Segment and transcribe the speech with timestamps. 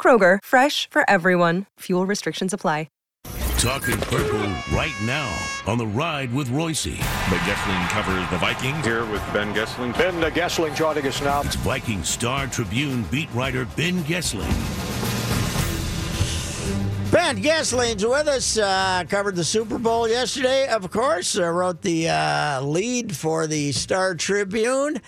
[0.00, 1.66] Kroger, fresh for everyone.
[1.80, 2.86] Fuel restrictions apply.
[3.60, 4.40] Talking purple
[4.74, 6.96] right now on the ride with Reusse.
[6.96, 8.86] Ben Goessling covers the Vikings.
[8.86, 9.92] Here with Ben Goessling.
[9.98, 11.42] Ben Goessling joining us now.
[11.42, 14.48] It's Viking Star Tribune beat writer Ben Goessling.
[17.12, 18.56] Ben Goessling's with us.
[18.56, 21.38] Uh, covered the Super Bowl yesterday, of course.
[21.38, 25.02] Uh, wrote the uh, lead for the Star Tribune.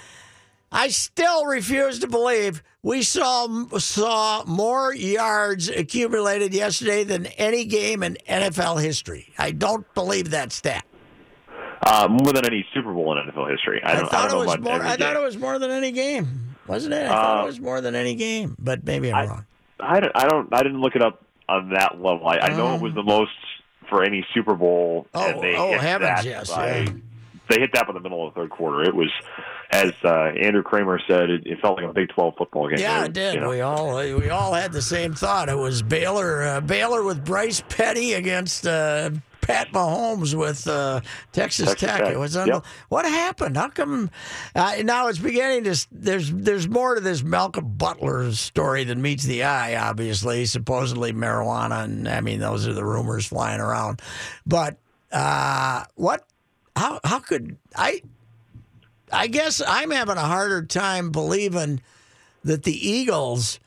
[0.73, 3.47] I still refuse to believe we saw
[3.79, 9.33] saw more yards accumulated yesterday than any game in NFL history.
[9.39, 10.85] I don't believe that stat.
[11.85, 13.83] Uh, more than any Super Bowl in NFL history.
[13.83, 14.83] I, I don't, thought I it was more.
[14.83, 17.05] I thought it was more than any game, wasn't it?
[17.05, 19.47] I thought Uh, it was more than any game, but maybe I'm wrong.
[19.81, 20.55] I don't, I don't.
[20.55, 22.27] I didn't look it up on that level.
[22.27, 23.33] I, I know it was the most
[23.89, 25.07] for any Super Bowl.
[25.13, 26.93] Oh, and they oh, hit heavens, yes, by- yeah.
[27.49, 28.85] They hit that by the middle of the third quarter.
[28.85, 29.11] It was,
[29.73, 32.79] as uh, Andrew Krammer said, it, it felt like a Big Twelve football game.
[32.79, 33.35] Yeah, it did.
[33.35, 35.49] you know, We all we all had the same thought.
[35.49, 41.01] It was Baylor uh, Baylor with Bryce Petty against uh, Pat Mahomes with uh,
[41.33, 42.05] Texas, Texas Tech.
[42.05, 42.13] Tech.
[42.13, 42.65] It was Yep.
[42.91, 43.57] what happened?
[43.57, 44.11] How come
[44.55, 45.87] uh, now it's beginning to?
[45.91, 49.75] There's there's more to this Malcolm Butler story than meets the eye.
[49.77, 54.03] Obviously, supposedly marijuana, and I mean those are the rumors flying around.
[54.47, 54.77] But
[55.11, 56.25] uh, what?
[56.77, 58.03] How how could I?
[59.13, 61.81] I guess I'm having a harder time believing
[62.45, 63.61] that the Eagles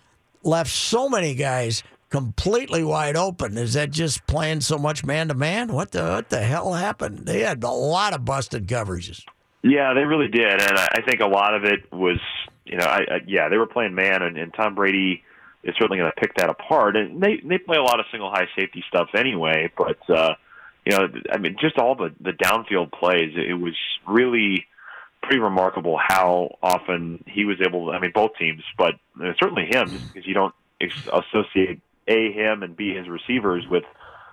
[0.44, 3.57] left so many guys completely wide open.
[3.57, 5.73] Is that just playing so much man to man?
[5.73, 7.25] What the what the hell happened?
[7.25, 9.23] They had a lot of busted coverages.
[9.63, 12.19] Yeah, they really did, and I think a lot of it was,
[12.66, 15.23] you know, I, I yeah, they were playing man, and, and Tom Brady
[15.63, 18.29] is certainly going to pick that apart, and they they play a lot of single
[18.29, 19.72] high safety stuff anyway.
[19.75, 20.35] But uh,
[20.85, 23.75] you know, I mean, just all the the downfield plays, it was
[24.07, 24.67] really
[25.25, 27.88] pretty remarkable how often he was able.
[27.88, 32.31] to I mean, both teams, but uh, certainly him, just because you don't associate a
[32.31, 33.84] him and b his receivers with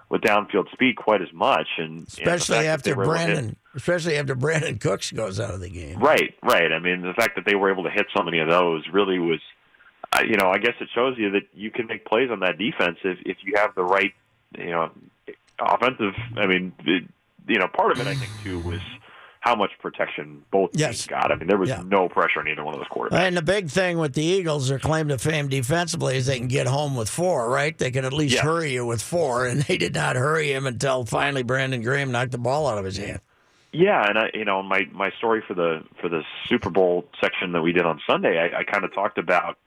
[0.08, 3.56] with downfield speed quite as much, and Especially after they were able to hit- Brandon
[3.74, 5.98] especially after Brandin Cooks goes out of the game.
[5.98, 6.72] Right, right.
[6.72, 9.18] I mean, the fact that they were able to hit so many of those really
[9.18, 9.40] was,
[10.12, 12.58] uh, you know, I guess it shows you that you can make plays on that
[12.58, 14.12] defense if if you have the right,
[14.58, 14.90] you know,
[15.58, 16.14] offensive.
[16.36, 17.04] I mean, it,
[17.48, 18.80] you know, part of it I think too was
[19.42, 20.98] how much protection both Yes.
[21.00, 21.32] teams got.
[21.32, 21.82] I mean, there was Yeah.
[21.84, 23.18] no pressure on either one of those quarterbacks.
[23.18, 26.46] And the big thing with the Eagles, their claim to fame defensively is they can
[26.46, 27.76] get home with four, right?
[27.76, 28.42] They can at least Yeah.
[28.42, 32.30] hurry you with four, and they did not hurry him until finally Brandon Graham knocked
[32.30, 33.20] the ball out of his hand.
[33.72, 37.50] Yeah, and I, you know, my my story for the for the Super Bowl section
[37.52, 39.58] that we did on Sunday, I, I kind of talked about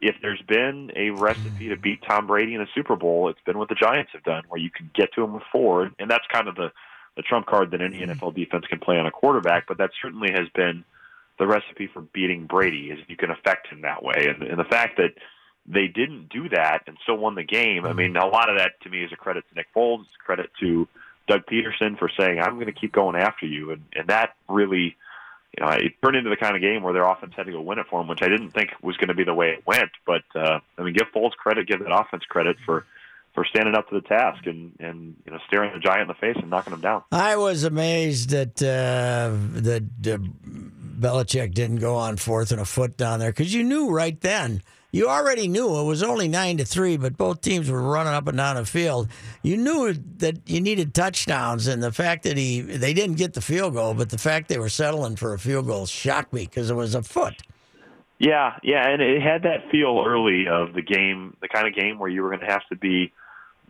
[0.00, 3.56] if there's been a recipe to beat Tom Brady in a Super Bowl, it's been
[3.58, 6.26] what the Giants have done, where you can get to him with four, and that's
[6.30, 6.70] kind of the
[7.16, 9.66] the trump card that any NFL defense can play on a quarterback.
[9.66, 10.84] But that certainly has been
[11.38, 14.64] the recipe for beating Brady is you can affect him that way, and, and the
[14.64, 15.14] fact that
[15.66, 17.86] they didn't do that and still won the game.
[17.86, 20.10] I mean, a lot of that to me is a credit to Nick Foles, it's
[20.20, 20.86] a credit to
[21.26, 24.96] Doug Pederson for saying, "I'm going to keep going after you," and and that really,
[25.56, 27.60] you know, it turned into the kind of game where their offense had to go
[27.62, 29.66] win it for them, which I didn't think was going to be the way it
[29.66, 29.90] went.
[30.06, 32.84] But uh, I mean, give Foles credit, give that offense credit for
[33.34, 36.14] for standing up to the task and and you know staring the giant in the
[36.14, 37.02] face and knocking him down.
[37.12, 40.18] I was amazed that uh, that uh,
[40.98, 44.62] Belichick didn't go on fourth and a foot down there because you knew right then.
[44.92, 48.28] You already knew it was only nine to three, but both teams were running up
[48.28, 49.08] and down the field.
[49.42, 53.40] You knew that you needed touchdowns, and the fact that he they didn't get the
[53.40, 56.70] field goal, but the fact they were settling for a field goal shocked me because
[56.70, 57.42] it was a foot.
[58.20, 61.98] Yeah, yeah, and it had that feel early of the game, the kind of game
[61.98, 63.12] where you were going to have to be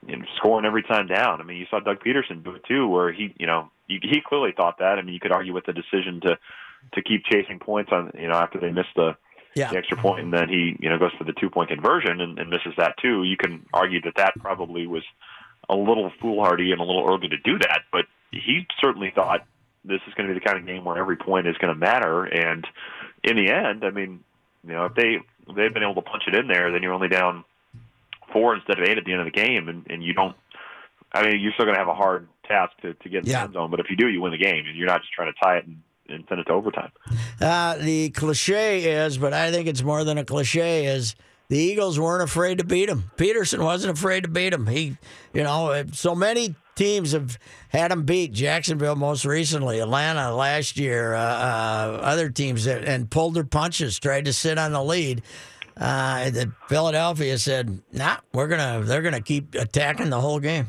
[0.06, 1.40] you know, scoring every time down.
[1.40, 4.20] I mean, you saw Doug Pederson do it too, where he, you know, he, he
[4.26, 4.98] clearly thought that.
[4.98, 6.38] I mean, you could argue with the decision to
[6.92, 9.16] to keep chasing points on, you know, after they missed the,
[9.54, 9.70] Yeah.
[9.70, 12.38] the extra point, and then he, you know, goes for the two point conversion and,
[12.38, 13.22] and misses that too.
[13.24, 15.02] You can argue that that probably was
[15.70, 17.80] a little foolhardy and a little early to do that.
[17.90, 19.46] But he certainly thought
[19.84, 21.78] this is going to be the kind of game where every point is going to
[21.78, 22.24] matter.
[22.24, 22.66] And
[23.22, 24.20] in the end, I mean,
[24.66, 26.92] you know, if they if they've been able to punch it in there, then you're
[26.92, 27.44] only down
[28.34, 30.36] four instead of eight at the end of the game, and, and you don't.
[31.12, 33.38] I mean, you're still going to have a hard task to, to get in Yeah.
[33.38, 35.12] the end zone, but if you do, you win the game, and you're not just
[35.14, 36.90] trying to tie it and, and send it to overtime.
[37.40, 41.14] Uh, the cliche is, but I think it's more than a cliche, is
[41.48, 43.10] the Eagles weren't afraid to beat him.
[43.16, 44.66] Pederson wasn't afraid to beat him.
[44.66, 44.96] He,
[45.32, 47.38] you know, so many teams have
[47.68, 48.32] had him beat.
[48.32, 53.98] Jacksonville most recently, Atlanta last year, uh, uh, other teams that and pulled their punches,
[54.00, 55.22] tried to sit on the lead.
[55.76, 60.68] Uh, that Philadelphia said, "Nah, we're gonna, they're gonna keep attacking the whole game."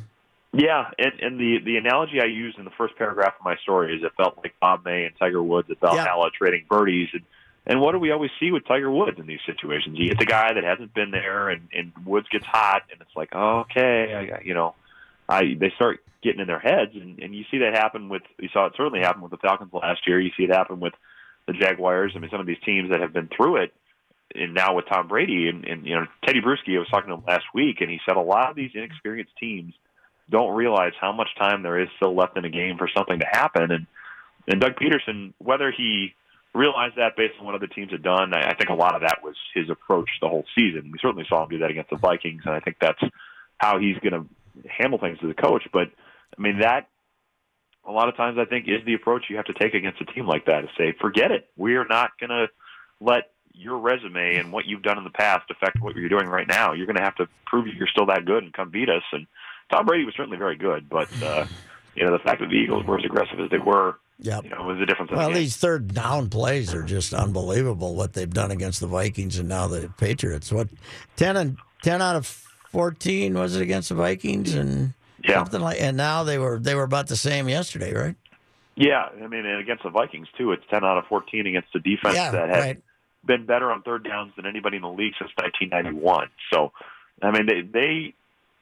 [0.57, 3.95] Yeah, and, and the the analogy I used in the first paragraph of my story
[3.95, 7.09] is it felt like Bob May and Tiger Woods at Valhalla trading birdies.
[7.13, 7.23] And,
[7.67, 9.97] and what do we always see with Tiger Woods in these situations?
[9.99, 13.15] You get the guy that hasn't been there, and, and Woods gets hot, and it's
[13.15, 14.75] like, oh, okay, I, you know,
[15.27, 18.47] I they start getting in their heads, and, and you see that happen with you
[18.53, 20.21] saw it certainly happen with the Falcons last year.
[20.21, 20.93] You see it happen with
[21.47, 22.13] the Jaguars.
[22.15, 23.73] I mean, some of these teams that have been through it,
[24.33, 26.75] and now with Tom Brady, and, and you know, Tedy Bruschi.
[26.75, 29.33] I was talking to him last week, and he said a lot of these inexperienced
[29.39, 29.73] teams
[30.29, 33.27] don't realize how much time there is still left in a game for something to
[33.31, 33.71] happen.
[33.71, 33.87] And
[34.47, 36.13] and Doug Pederson, whether he
[36.53, 39.01] realized that based on what other teams had done, I, I think a lot of
[39.01, 40.89] that was his approach the whole season.
[40.91, 43.01] We certainly saw him do that against the Vikings, and I think that's
[43.57, 45.63] how he's going to handle things as a coach.
[45.71, 45.89] But
[46.37, 46.87] I mean that
[47.87, 50.05] a lot of times I think is the approach you have to take against a
[50.05, 51.49] team like that is say, forget it.
[51.55, 52.47] We are not going to
[52.99, 56.47] let your resume and what you've done in the past affect what you're doing right
[56.47, 56.73] now.
[56.73, 59.03] You're going to have to prove you're still that good and come beat us.
[59.11, 59.25] And
[59.71, 61.45] Tom Brady was certainly very good, but uh,
[61.95, 64.43] you know the fact that the Eagles were as aggressive as they were, Yep.
[64.45, 65.09] you know, was the difference.
[65.11, 67.95] in the Well, these third down plays are just unbelievable.
[67.95, 70.51] What they've done against the Vikings and now the Patriots.
[70.51, 70.69] What
[71.15, 72.25] ten and ten out of
[72.71, 74.93] fourteen was it against the Vikings and
[75.23, 75.39] Yeah.
[75.39, 75.81] something like.
[75.81, 78.15] And now they were they were about the same yesterday, right?
[78.77, 81.79] Yeah, I mean, and against the Vikings too, it's ten out of fourteen against the
[81.79, 82.81] defense Yeah, that had right.
[83.25, 86.29] Been better on third downs than anybody in the league since 1991.
[86.53, 86.71] So,
[87.21, 88.13] I mean, they, they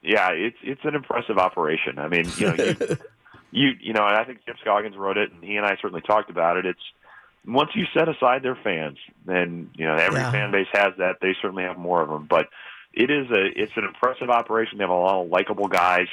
[0.02, 1.98] yeah, it's it's an impressive operation.
[1.98, 2.76] I mean, you know, you,
[3.50, 6.00] you you know, and I think Jim Scoggins wrote it, and he and I certainly
[6.02, 6.66] talked about it.
[6.66, 6.80] It's
[7.46, 10.30] once you set aside their fans, then you know every Yeah.
[10.32, 11.16] fan base has that.
[11.20, 12.48] They certainly have more of them, but
[12.92, 14.78] it is a it's an impressive operation.
[14.78, 16.06] They have a lot of likable guys.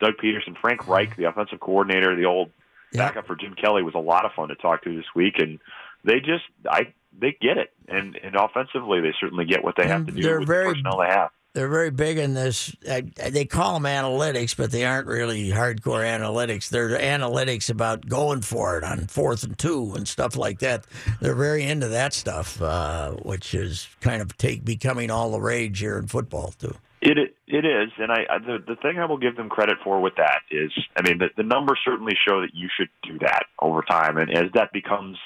[0.00, 2.50] Doug Pederson, Frank Reich, the offensive coordinator, the old
[2.92, 3.08] Yeah.
[3.08, 5.58] backup for Jim Kelly was a lot of fun to talk to this week, and
[6.04, 10.06] they just I they get it, and and offensively they certainly get what they have
[10.06, 11.30] to do they're with very- the personnel they have.
[11.54, 12.76] They're very big in this.
[12.86, 16.68] I, they call them analytics, but they aren't really hardcore analytics.
[16.68, 20.84] They're analytics about going for it on fourth and two and stuff like that.
[21.22, 25.78] They're very into that stuff, uh, which is kind of take becoming all the rage
[25.78, 26.74] here in football too.
[27.00, 27.16] It
[27.46, 30.16] it is, and I I- the the thing I will give them credit for with
[30.16, 33.80] that is, I mean, the, the numbers certainly show that you should do that over
[33.80, 35.16] time, and as that becomes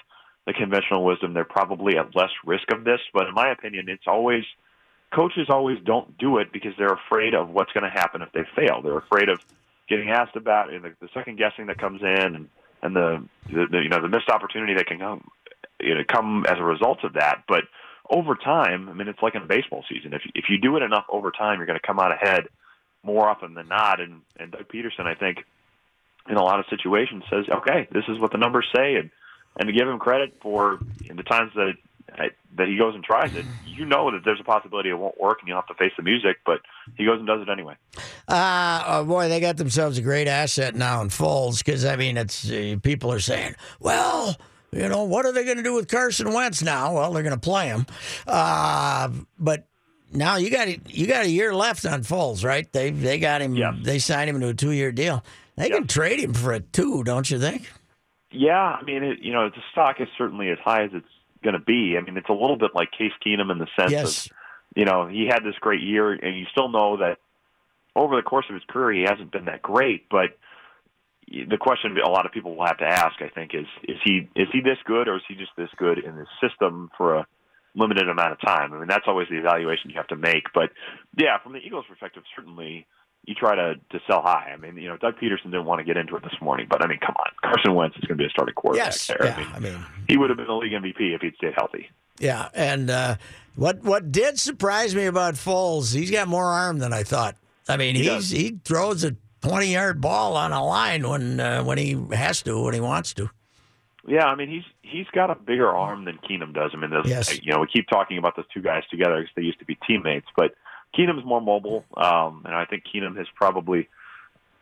[0.46, 3.00] the conventional wisdom, they're probably at less risk of this.
[3.12, 4.44] But in my opinion, it's always
[5.12, 8.44] coaches always don't do it because they're afraid of what's going to happen if they
[8.56, 8.80] fail.
[8.82, 9.40] They're afraid of
[9.88, 12.48] getting asked about and the, the second guessing that comes in, and
[12.82, 15.28] and the, the, the you know the missed opportunity that can come
[15.80, 17.44] you know come as a result of that.
[17.46, 17.64] But
[18.08, 20.14] over time, I mean, it's like in baseball season.
[20.14, 22.48] If if you do it enough over time, you're going to come out ahead
[23.02, 24.00] more often than not.
[24.00, 25.44] And and Doug Pederson, I think,
[26.28, 29.10] in a lot of situations, says, okay, this is what the numbers say, and
[29.58, 31.74] and to give him credit for in the times that
[32.56, 35.38] that he goes and tries it, you know that there's a possibility it won't work,
[35.40, 36.38] and you'll have to face the music.
[36.44, 36.60] But
[36.96, 37.74] he goes and does it anyway.
[38.28, 42.16] Uh, oh boy, they got themselves a great asset now in Foles because I mean,
[42.16, 44.36] it's uh, people are saying, well,
[44.72, 46.94] you know, what are they going to do with Carson Wentz now?
[46.94, 47.86] Well, they're going to play him,
[48.26, 49.66] uh, but
[50.12, 52.70] now you got you got a year left on Foles, right?
[52.72, 53.54] They they got him.
[53.54, 53.74] Yes.
[53.82, 55.24] They signed him to a two year deal.
[55.56, 57.70] They can trade him for a two, don't you think?
[58.30, 61.06] Yeah, I mean, it, you know, the stock is certainly as high as it's
[61.42, 61.96] going to be.
[61.98, 64.26] I mean, it's a little bit like Case Keenum in the sense Yes.
[64.26, 64.32] of,
[64.76, 67.18] you know, he had this great year, and you still know that
[67.96, 70.08] over the course of his career, he hasn't been that great.
[70.08, 70.38] But
[71.28, 74.28] the question a lot of people will have to ask, I think, is is he
[74.36, 77.26] is he this good, or is he just this good in this system for a
[77.74, 78.72] limited amount of time?
[78.72, 80.44] I mean, that's always the evaluation you have to make.
[80.54, 80.70] But
[81.16, 82.86] yeah, from the Eagles' perspective, certainly
[83.26, 84.50] you try to to sell high.
[84.52, 86.82] I mean, you know, Doug Pederson didn't want to get into it this morning, but
[86.84, 89.06] I mean, come on, Carson Wentz is going to be a starting quarterback Yes.
[89.06, 89.18] there.
[89.24, 89.34] Yeah.
[89.34, 91.88] I mean, I mean, he would have been the league MVP if he'd stayed healthy.
[92.18, 92.48] yeah.
[92.54, 93.16] And uh,
[93.56, 97.36] what what did surprise me about Foles, he's got more arm than I thought.
[97.68, 98.30] I mean, He he's does.
[98.30, 102.60] he throws a twenty yard ball on a line when uh, when he has to,
[102.62, 103.30] when he wants to.
[104.08, 106.70] Yeah, I mean he's he's got a bigger arm than Keenum does.
[106.74, 107.38] I mean, Yes.
[107.44, 109.76] you know, we keep talking about those two guys together because they used to be
[109.86, 110.54] teammates, but
[110.96, 113.88] Keenum's more mobile, um, and I think Keenum has probably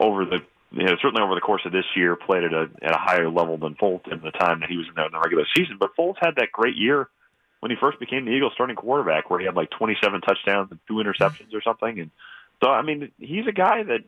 [0.00, 2.94] over the you know, certainly over the course of this year, played at a at
[2.94, 5.18] a higher level than Foles in the time that he was in there in the
[5.18, 5.76] regular season.
[5.80, 7.08] But Foles had that great year
[7.60, 10.78] when he first became the Eagles' starting quarterback, where he had like 27 touchdowns and
[10.86, 12.00] two interceptions or something.
[12.00, 12.10] And
[12.62, 14.00] so, I mean, he's a guy that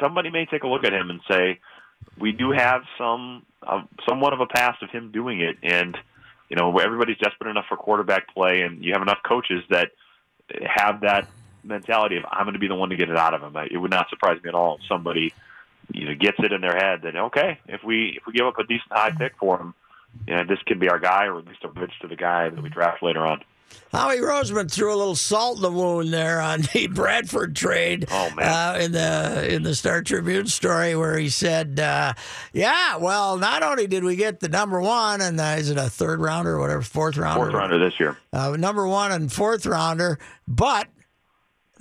[0.00, 1.58] somebody may take a look at him and say,
[2.18, 5.96] we do have some uh, somewhat of a past of him doing it, and
[6.50, 9.92] you know everybody's desperate enough for quarterback play, and you have enough coaches that
[10.66, 11.28] have that
[11.64, 13.56] mentality of I'm going to be the one to get it out of him.
[13.70, 15.32] It would not surprise me at all if somebody
[15.92, 18.58] you know gets it in their head that okay, if we if we give up
[18.58, 19.74] a decent high pick for him,
[20.26, 22.48] you know, this could be our guy, or at least a bridge to the guy
[22.48, 23.42] that we draft later on.
[23.90, 28.04] Howie Roseman threw a little salt in the wound there on the Bradford trade.
[28.10, 28.46] Oh, man.
[28.46, 32.12] Uh, in the in the Star Tribune story, where he said, uh,
[32.52, 35.88] "Yeah, well, not only did we get the number one, and uh, is it a
[35.88, 38.18] third rounder or whatever, fourth rounder, Fourth rounder this year.
[38.34, 40.88] uh, number one and fourth rounder, but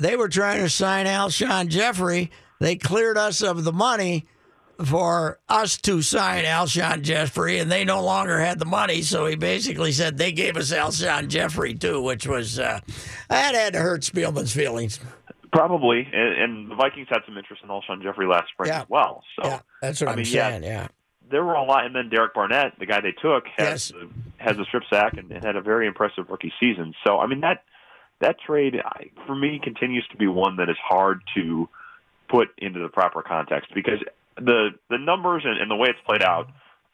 [0.02, 2.32] they were trying to sign Alshon Jeffery.
[2.60, 4.26] They cleared us of the money."
[4.84, 9.36] For us to sign Alshon Jeffery, and they no longer had the money, so he
[9.36, 12.80] basically said they gave us Alshon Jeffery too, which was uh,
[13.30, 15.00] that had to hurt Spielman's feelings.
[15.54, 18.82] Probably, and, and the Vikings had some interest in Alshon Jeffery last spring Yeah.
[18.82, 19.24] as well.
[19.36, 20.64] So yeah, that's what I am mean, saying.
[20.64, 20.88] Yeah,
[21.30, 24.04] there were a lot, and then Derek Barnett, the guy they took, has Yes.
[24.38, 26.96] has a strip sack and, and had a very impressive rookie season.
[27.06, 27.66] So I mean that
[28.22, 31.68] that trade I, for me continues to be one that is hard to
[32.30, 34.00] put into the proper context because
[34.38, 36.48] the the numbers and, and the way it's played out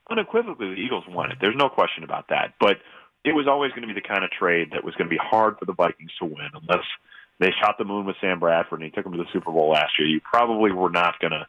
[0.09, 1.37] unequivocally the Eagles won it.
[1.39, 2.53] There's no question about that.
[2.59, 2.77] But
[3.23, 5.21] it was always going to be the kind of trade that was going to be
[5.21, 6.85] hard for the Vikings to win unless
[7.39, 9.71] they shot the moon with Sam Bradford and he took him to the Super Bowl
[9.71, 10.07] last year.
[10.07, 11.45] You probably were not going to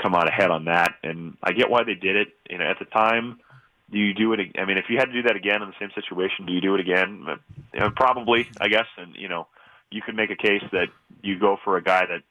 [0.00, 0.94] come out ahead on that.
[1.02, 2.28] And I get why they did it.
[2.50, 3.38] You know, at the time,
[3.90, 4.40] do you do it?
[4.58, 6.60] I mean, if you had to do that again in the same situation, do you
[6.60, 7.24] do it again?
[7.28, 7.36] Uh,
[7.78, 8.86] know, probably, I guess.
[8.96, 9.46] And you know,
[9.90, 10.88] you could make a case that
[11.22, 12.22] you go for a guy that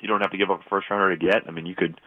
[0.00, 1.48] you don't have to give up a first rounder to get.
[1.48, 2.00] I mean, you could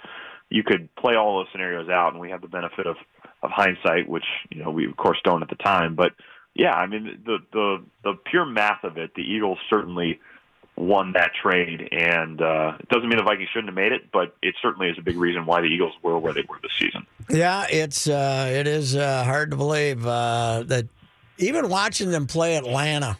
[0.49, 2.97] you could play all those scenarios out, and we have the benefit of
[3.43, 5.95] of hindsight, which you know we of course don't at the time.
[5.95, 6.13] But
[6.55, 10.19] yeah, I mean the the the pure math of it, the Eagles certainly
[10.77, 14.35] won that trade, and uh, it doesn't mean the Vikings shouldn't have made it, but
[14.41, 17.05] it certainly is a big reason why the Eagles were where they were this season.
[17.29, 17.65] yeah.
[17.69, 20.87] It's uh, it is uh, hard to believe uh, that
[21.37, 23.17] even watching them play Atlanta,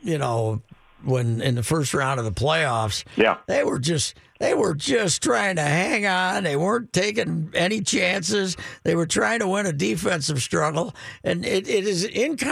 [0.00, 0.62] you know,
[1.04, 3.38] when in the first round of the playoffs, Yeah.
[3.46, 6.44] they were just they were just trying to hang on.
[6.44, 8.56] They weren't taking any chances.
[8.84, 12.04] They were trying to win a defensive struggle, and it, it is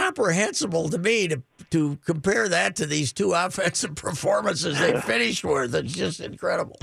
[0.07, 5.75] incomprehensible to me to to compare that to these two offensive performances they finished with.
[5.75, 6.77] It's just incredible.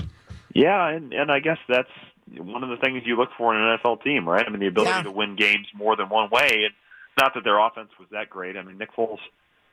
[0.53, 1.89] Yeah, and and I guess that's
[2.37, 4.43] one of the things you look for in an NFL team, right?
[4.45, 5.03] I mean, the ability Yeah.
[5.03, 6.73] to win games more than one way, and
[7.19, 8.57] not that their offense was that great.
[8.57, 9.19] I mean, Nick Foles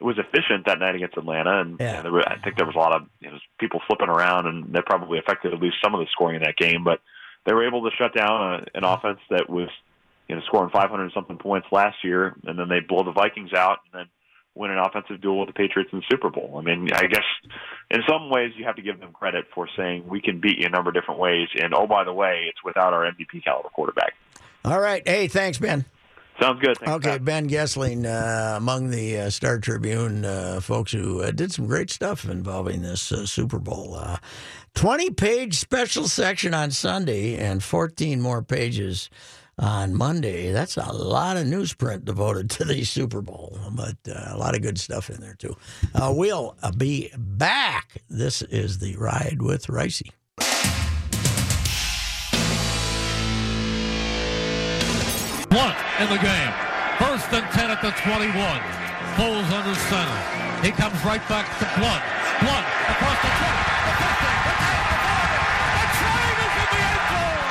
[0.04, 2.02] was efficient that night against Atlanta, and Yeah.
[2.02, 4.72] there were, I think there was a lot of you know, people flipping around, and
[4.74, 6.84] that probably affected at least some of the scoring in that game.
[6.84, 7.00] But
[7.44, 9.68] they were able to shut down a, an offense that was
[10.28, 13.78] you know scoring 500 something points last year, and then they blow the Vikings out,
[13.92, 14.06] and then
[14.54, 16.56] win an offensive duel with the Patriots in the Super Bowl.
[16.58, 17.24] I mean, I guess
[17.90, 20.66] in some ways you have to give them credit for saying we can beat you
[20.66, 23.70] a number of different ways, and oh by the way, it's without our MVP caliber
[23.70, 24.14] quarterback.
[24.64, 25.84] All right, hey, thanks, Ben.
[26.40, 26.76] Sounds good.
[26.78, 27.24] Thanks, Okay, Pat.
[27.24, 31.90] Ben Goessling, uh, among the uh, Star Tribune uh, folks who uh, did some great
[31.90, 33.94] stuff involving this uh, Super Bowl.
[33.94, 34.16] Uh,
[34.74, 39.10] 20 page special section on Sunday and 14 more pages
[39.58, 40.50] on Monday.
[40.50, 44.62] That's a lot of newsprint devoted to the Super Bowl, but uh, a lot of
[44.62, 45.54] good stuff in there, too.
[45.94, 47.98] Uh, we'll uh, be back.
[48.08, 50.10] This is The Ride with Reusse.
[56.02, 56.52] In the game.
[56.98, 58.34] First and 10 at the 21.
[59.14, 60.18] Foles under center.
[60.60, 62.02] He comes right back to Blount.
[62.42, 63.54] Blount across the 20.
[63.86, 64.34] The 15.
[64.42, 64.82] The 10.
[64.82, 65.30] The 5.
[65.78, 67.46] The trying is in the end zone.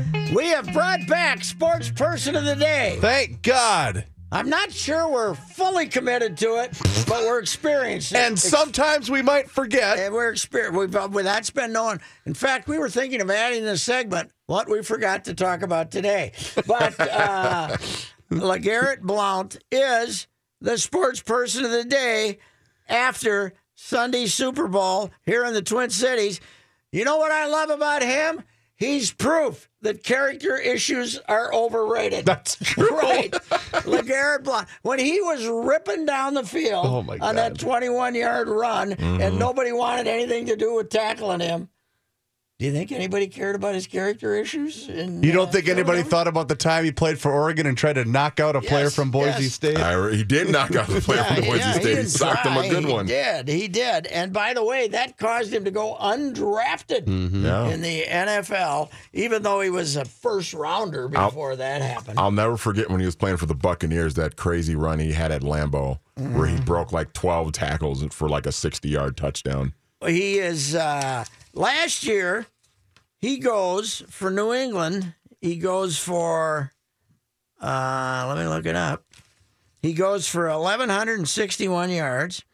[0.00, 0.34] 21 yards.
[0.34, 2.96] We have brought back Sports Person of the Day.
[3.02, 4.06] Thank God.
[4.32, 6.76] I'm not sure we're fully committed to it,
[7.08, 8.24] but we're experiencing it.
[8.24, 9.98] And sometimes we might forget.
[9.98, 10.78] And we're experiencing.
[10.78, 12.00] We've uh, that's been known.
[12.24, 14.32] In fact, we were thinking of adding this segment.
[14.46, 16.32] What we forgot to talk about today,
[16.66, 17.76] but uh,
[18.30, 20.26] Legarrette Blount is
[20.60, 22.38] the sports person of the day
[22.88, 26.40] after Sunday Super Bowl here in the Twin Cities.
[26.92, 28.42] You know what I love about him?
[28.78, 32.26] He's proof that character issues are overrated.
[32.26, 32.86] That's true.
[32.96, 33.30] Right.
[33.32, 34.68] LeGarrette Blount.
[34.82, 39.20] When he was ripping down the field Oh, on that 21 yard run Mm-hmm.
[39.22, 41.68] and nobody wanted anything to do with tackling him,
[42.58, 44.88] Do you think anybody cared about his character issues?
[44.88, 46.10] In, You don't uh, think anybody Philadelphia?
[46.10, 48.88] thought about the time he played for Oregon and tried to knock out a player
[48.88, 49.52] from Boise yes.
[49.52, 49.76] State?
[49.78, 51.82] I, he did knock out a player from Boise yeah, State.
[51.84, 52.68] He, didn't socked him a try.
[52.70, 53.06] good one.
[53.08, 53.48] He did.
[53.48, 54.06] He did.
[54.06, 57.44] And by the way, that caused him to go undrafted Mm-hmm.
[57.44, 57.68] Yeah.
[57.68, 62.18] in the NFL, even though he was a first rounder I'll- before that happened.
[62.18, 65.30] I'll never forget when he was playing for the Buccaneers that crazy run he had
[65.30, 66.54] at Lambeau where Mm.
[66.58, 69.74] he broke like 12 tackles for like a 60 yard touchdown.
[70.06, 71.24] he is uh,
[71.56, 72.46] last year
[73.18, 75.14] he goes for New England.
[75.40, 76.70] He goes for
[77.60, 79.04] uh, let me look it up.
[79.82, 82.44] He goes for eleven hundred and sixty-one yards,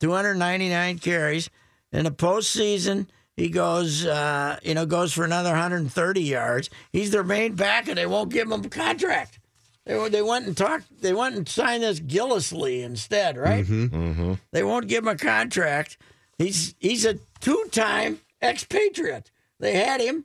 [0.00, 1.48] two hundred ninety-nine carries.
[1.92, 6.68] In the postseason, he goes uh, you know goes for another hundred and thirty yards.
[6.92, 9.38] He's their main back, and they won't give him a contract.
[9.86, 11.00] They, went- they went and talked.
[11.00, 13.64] They went and signed this Gillislee instead, right?
[13.64, 14.34] Mm-hmm.
[14.52, 15.96] They won't give him a contract.
[16.38, 19.30] He's he's a two-time expatriate.
[19.58, 20.24] They had him,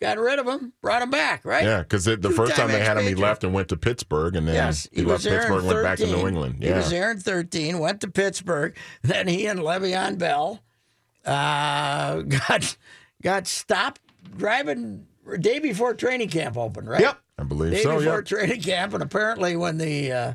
[0.00, 1.64] got rid of him, brought him back, right?
[1.64, 4.36] Yeah, because the first time Two-time they had him, he left and went to Pittsburgh,
[4.36, 6.62] and then Yes, he, left there in Pittsburgh and went back to New England.
[6.62, 8.76] He was there in 13, went to Pittsburgh.
[9.02, 10.60] Then he and Le'Veon Bell
[11.24, 12.76] uh, got
[13.22, 14.00] got stopped
[14.36, 15.06] driving
[15.40, 17.00] day before training camp opened, right?
[17.00, 17.18] Yep.
[17.38, 17.90] I believe Day so.
[17.92, 18.22] Day before Yeah.
[18.22, 20.32] training camp, and apparently when the uh,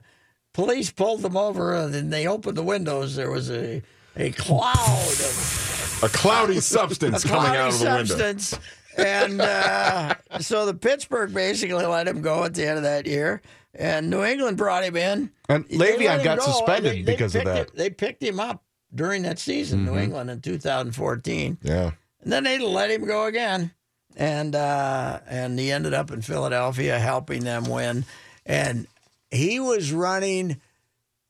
[0.53, 3.81] police pulled them over and then they opened the windows, there was a
[4.15, 8.03] a cloud of A cloudy substance a coming out of the window.
[8.05, 8.59] substance.
[8.97, 13.41] and uh, so the Pittsburgh basically let him go at the end of that year,
[13.73, 15.31] and New England brought him in.
[15.49, 16.45] And They let Le'Veon got go.
[16.45, 17.57] suspended They- they because of that.
[17.69, 21.91] him- they picked him up during that season, New England in 2014, Yeah.
[22.21, 23.71] and then they let him go again,
[24.15, 28.05] and uh, and he ended up in Philadelphia helping them win,
[28.45, 28.85] and
[29.31, 30.61] he was running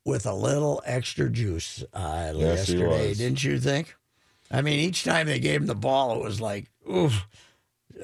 [0.03, 3.17] with a little extra juice uh, Yes, he yesterday, was.
[3.19, 3.95] didn't you think?
[4.53, 7.25] I mean, each time they gave him the ball, it was like, oof.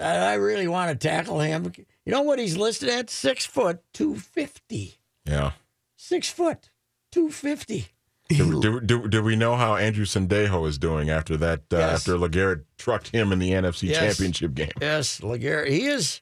[0.01, 1.71] I I really want to tackle him.
[2.05, 3.09] You know what he's listed at?
[3.09, 4.95] Six foot, two fifty.
[5.25, 5.51] Yeah.
[5.95, 6.69] Six foot,
[7.11, 7.87] two fifty.
[8.29, 11.61] Do, do, do, do we know how Andrew Sendejo is doing after that?
[11.73, 11.93] Uh, Yes.
[12.01, 13.97] After Legarrette trucked him in the NFC Yes.
[13.97, 14.69] Championship game.
[14.79, 15.65] Yes, Laguerre.
[15.65, 16.21] He is.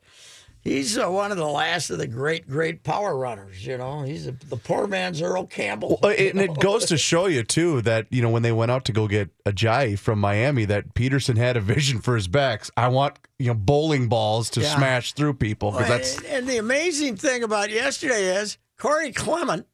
[0.62, 3.66] He's uh, one of the last of the great, great power runners.
[3.66, 6.00] You know, he's a, the poor man's Earl Campbell.
[6.02, 8.84] Well, and it goes to show you too that you know when they went out
[8.86, 12.70] to go get Ajayi from Miami, that Pederson had a vision for his backs.
[12.76, 14.76] I want you know bowling balls to Yeah.
[14.76, 19.66] smash through people because that's and, and the amazing thing about yesterday is Corey Clement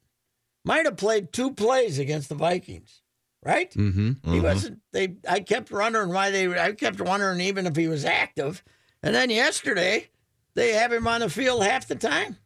[0.64, 3.02] might have played two plays against the Vikings,
[3.44, 3.70] right?
[3.72, 4.32] mm-hmm.
[4.32, 4.80] He wasn't.
[4.92, 5.16] They.
[5.28, 6.58] I kept wondering why they.
[6.58, 8.62] I kept wondering even if he was active.
[9.02, 10.08] And then yesterday,
[10.54, 12.36] they have him on the field half the time,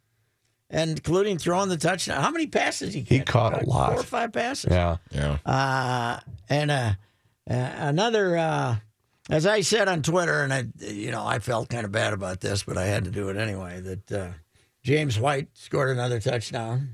[0.69, 2.21] and including throwing the touchdown.
[2.21, 3.01] How many passes he?
[3.01, 3.27] He catch?
[3.27, 3.91] caught a lot.
[3.91, 4.71] Four or five passes.
[4.71, 4.97] yeah.
[5.11, 5.37] Yeah.
[5.45, 6.19] Uh,
[6.49, 6.91] and uh,
[7.49, 8.75] uh, another, uh,
[9.29, 12.41] as I said on Twitter, and I, you know, I felt kind of bad about
[12.41, 13.79] this, but I had to do it anyway.
[13.81, 14.29] That uh,
[14.83, 16.89] James White scored another touchdown,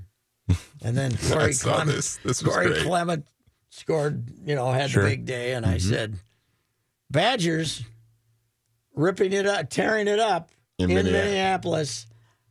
[0.84, 2.17] and then I Corey saw Clement, this.
[2.17, 2.84] This was Corey great.
[2.84, 3.25] Clement
[3.69, 5.04] scored, you know, had Sure.
[5.04, 6.15] the big day, and I said,
[7.10, 7.84] Badgers
[8.93, 11.25] ripping it up, tearing it up In in, Minneapolis.
[11.25, 12.07] Minneapolis.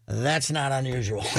[0.06, 1.24] That's not unusual.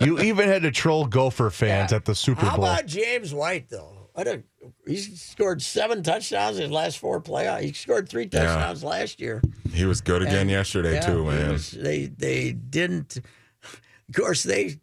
[0.00, 2.64] You even had to troll Gopher fans at the Super How Bowl.
[2.64, 4.08] about James White though?
[4.14, 4.42] What a
[4.86, 7.60] he's scored seven touchdowns in his last four playoffs.
[7.62, 8.44] He scored three Yeah.
[8.46, 9.42] touchdowns last year.
[9.72, 11.52] He was good again And, yesterday, yeah, too, man.
[11.52, 13.18] was- they they didn't.
[13.18, 14.78] Of course they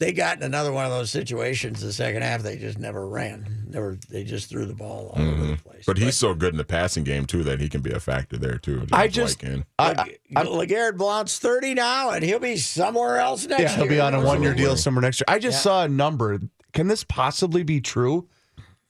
[0.00, 1.80] they got in another one of those situations.
[1.80, 3.64] The second half they just never ran.
[3.68, 5.80] Never they just threw the ball all over the place.
[5.80, 5.82] Mm-hmm.
[5.86, 8.36] But he's so good in the passing game, too, that he can be a factor
[8.36, 8.86] there, too.
[8.92, 9.64] I just- White can.
[9.78, 13.78] I, I, Legarrette Blount's thirty now, and he'll be somewhere else next yeah, year.
[13.78, 15.26] he'll be on a one-year deal somewhere next year.
[15.28, 15.62] I just Yeah.
[15.62, 16.40] saw a number.
[16.72, 18.28] Can this possibly be true?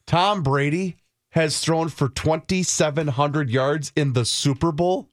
[0.07, 0.97] Tom Brady
[1.31, 5.09] has thrown for 2,700 yards in the Super Bowl.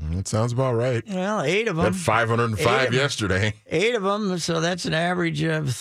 [0.00, 1.02] Mm, that sounds about right.
[1.06, 1.84] Well, eight of them.
[1.84, 2.92] Had 505 Eight.
[2.94, 3.52] yesterday.
[3.66, 5.74] Eight of them, so that's an average of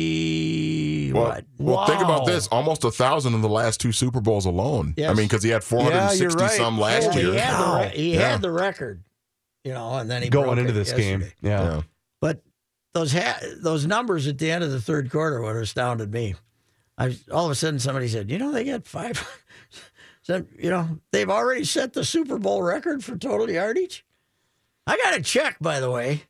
[0.00, 1.12] three.
[1.12, 1.44] Well, what?
[1.58, 2.46] well think about this.
[2.48, 4.94] Almost a thousand in the last two Super Bowls alone.
[4.96, 5.10] Yes.
[5.10, 6.50] I mean, because he had 460 right.
[6.52, 7.32] some last Well, year.
[7.32, 8.30] He, had the, re- he Yeah.
[8.32, 9.02] had the record,
[9.64, 11.20] you know, and then he Going broke into it this game.
[11.20, 11.34] yesterday.
[11.42, 11.62] Yeah.
[11.62, 11.82] Yeah.
[12.20, 12.42] But
[12.94, 16.34] those ha- those numbers at the end of the third quarter would have astounded me.
[16.98, 19.26] I all of a sudden somebody said, you know, they got five.
[20.58, 24.04] You know, they've already set the Super Bowl record for total yardage.
[24.86, 26.24] I got to check, by the way.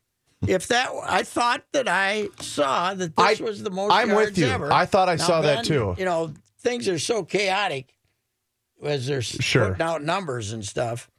[0.47, 3.91] If that, I thought that I saw that this I- was the most.
[3.93, 4.47] I'm with you.
[4.47, 4.71] ever.
[4.73, 5.95] I thought I Now, saw that too.
[5.97, 7.93] You know, things are so chaotic
[8.83, 9.69] as they're Sure.
[9.69, 11.09] putting out numbers and stuff.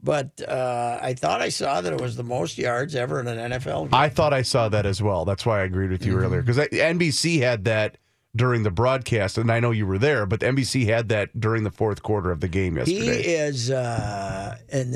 [0.00, 3.50] But uh, I thought I saw that it was the most yards ever in an
[3.50, 3.94] NFL game.
[3.94, 5.24] I thought I saw that as well.
[5.24, 6.22] That's why I agreed with you Mm-hmm.
[6.24, 7.98] earlier because NBC had that
[8.36, 11.70] during the broadcast, and I know you were there, but NBC had that during the
[11.70, 13.22] fourth quarter of the game yesterday.
[13.22, 14.94] He is, uh, and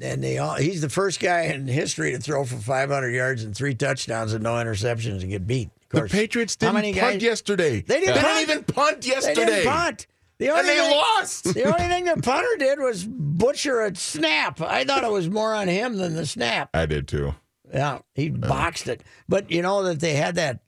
[0.00, 3.56] and they all, he's the first guy in history to throw for 500 yards and
[3.56, 5.70] three touchdowns and no interceptions and get beat.
[5.92, 6.08] Of The.
[6.08, 7.80] Patriots didn't many punt guys- yesterday.
[7.80, 8.36] They didn't They punt.
[8.38, 9.44] didn't even punt yesterday.
[9.44, 10.06] They didn't punt.
[10.38, 11.54] The only And they thing- lost.
[11.54, 14.60] The only thing the punter did was butcher a snap.
[14.60, 16.68] I thought it was more on him than the snap.
[16.74, 17.34] I did too.
[17.72, 19.02] Yeah, he boxed it.
[19.28, 20.60] But you know that they had that.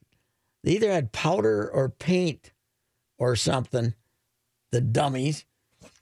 [0.62, 2.52] They either had powder or paint
[3.18, 3.94] or something.
[4.72, 5.44] The dummies,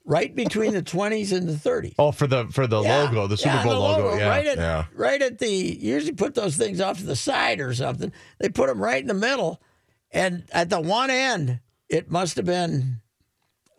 [0.05, 1.95] right between the twenties and the thirties.
[1.97, 3.03] oh, for the for the Yeah.
[3.03, 4.17] logo, the Super Yeah, Bowl the logo.
[4.17, 4.27] Yeah.
[4.29, 4.85] Right at, Yeah.
[4.93, 8.11] right at the, usually put those things off to the side or something.
[8.39, 9.61] They put them right in the middle.
[10.11, 13.01] And at the one end, it must have been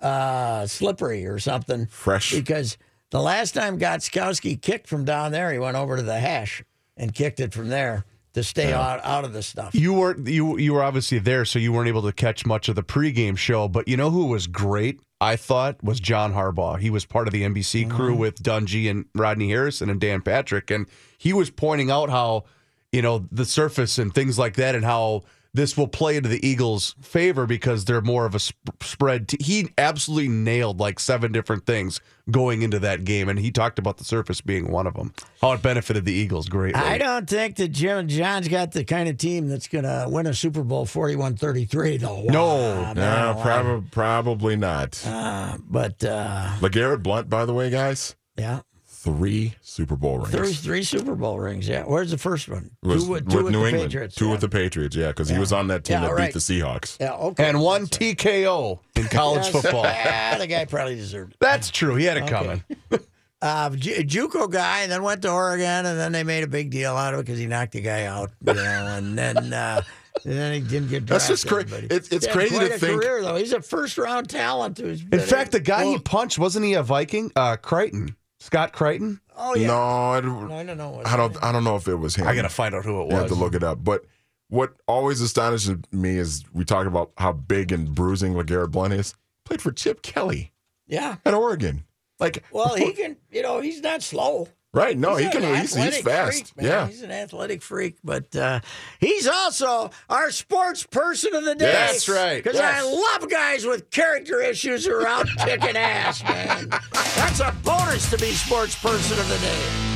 [0.00, 1.86] uh, slippery or something.
[1.86, 2.32] Fresh.
[2.32, 2.78] Because
[3.10, 6.64] the last time Gostkowski kicked from down there, he went over to the hash
[6.96, 9.74] and kicked it from there to stay out, out of the stuff.
[9.74, 12.76] You weren't you you were obviously there, so you weren't able to catch much of
[12.76, 13.68] the pregame show.
[13.68, 15.00] But you know who was great?
[15.20, 16.78] I thought was John Harbaugh.
[16.78, 17.96] He was part of the NBC mm-hmm.
[17.96, 20.86] crew with Dungy and Rodney Harrison and Dan Patrick, and
[21.18, 22.44] he was pointing out how
[22.92, 26.44] you know the surface and things like that, and how this will play into the
[26.46, 29.28] Eagles' favor because they're more of a sp- spread.
[29.28, 33.78] T- he absolutely nailed like seven different things going into that game, and he talked
[33.78, 35.12] about the surface being one of them.
[35.40, 36.80] How it benefited the Eagles greatly.
[36.80, 40.06] I don't think that Jim and John's got the kind of team that's going to
[40.08, 42.22] win a Super Bowl 41 33, though.
[42.22, 42.46] No.
[42.46, 45.04] Wow, No, man, probably probably not.
[45.06, 48.60] Uh, but, uh, LeGarrette Blount, by the way, guys, yeah.
[49.02, 50.30] Three Super Bowl rings.
[50.30, 51.66] Three, three Super Bowl rings.
[51.66, 51.84] Yeah.
[51.84, 52.70] Where's the first one?
[52.82, 53.90] was two with, with two with New the England.
[53.92, 54.14] Patriots.
[54.14, 54.30] two yeah.
[54.32, 56.26] with the Patriots, yeah, because he was on that team Yeah, that right.
[56.26, 56.98] beat the Seahawks.
[57.00, 57.12] Yeah.
[57.14, 57.48] Okay.
[57.48, 59.52] and one TKO in college Yes.
[59.52, 59.84] football.
[59.84, 61.38] Yeah, the guy probably deserved it.
[61.40, 61.94] That's true.
[61.96, 62.62] He had it coming.
[63.42, 66.68] Uh, J- JUCO guy, and then went to Oregon, and then they made a big
[66.70, 68.62] deal out of it because he knocked the guy out, you know,
[68.98, 69.50] and then.
[69.54, 69.80] Uh,
[70.26, 71.08] and then he didn't get drafted.
[71.08, 71.86] That's just crazy.
[71.86, 74.76] it's- it's he crazy to a think- Career though, he's a first round talent.
[74.76, 77.32] Who's In fact, the guy he punched wasn't he a Viking?
[77.34, 79.20] Uh, Crichton, Scott Crichton.
[79.36, 81.02] oh yeah, No, I, No, I don't know.
[81.04, 81.42] I don't.
[81.42, 82.26] I don't know if it was him.
[82.26, 83.12] I gotta find out who it was.
[83.12, 83.84] You have to look it up.
[83.84, 84.04] But
[84.48, 89.14] what always astonishes me is we talk about how big and bruising LeGarrette Blount is.
[89.44, 90.52] Played for Chip Kelly
[90.86, 91.16] Yeah.
[91.24, 91.84] at Oregon.
[92.18, 93.16] Like, Well, he can.
[93.30, 94.48] You know, he's not slow.
[94.72, 94.96] Right?
[94.96, 95.42] No, he can.
[95.60, 96.32] He's, he's fast.
[96.32, 96.66] freak, man.
[96.66, 96.86] yeah.
[96.86, 98.60] he's an athletic freak, but uh,
[99.00, 101.70] he's also our sports person of the day.
[101.72, 102.42] That's right.
[102.42, 102.82] Because Yes.
[102.82, 106.68] I love guys with character issues who are out kicking ass, man.
[107.16, 109.86] That's a bonus to be sports person of the day.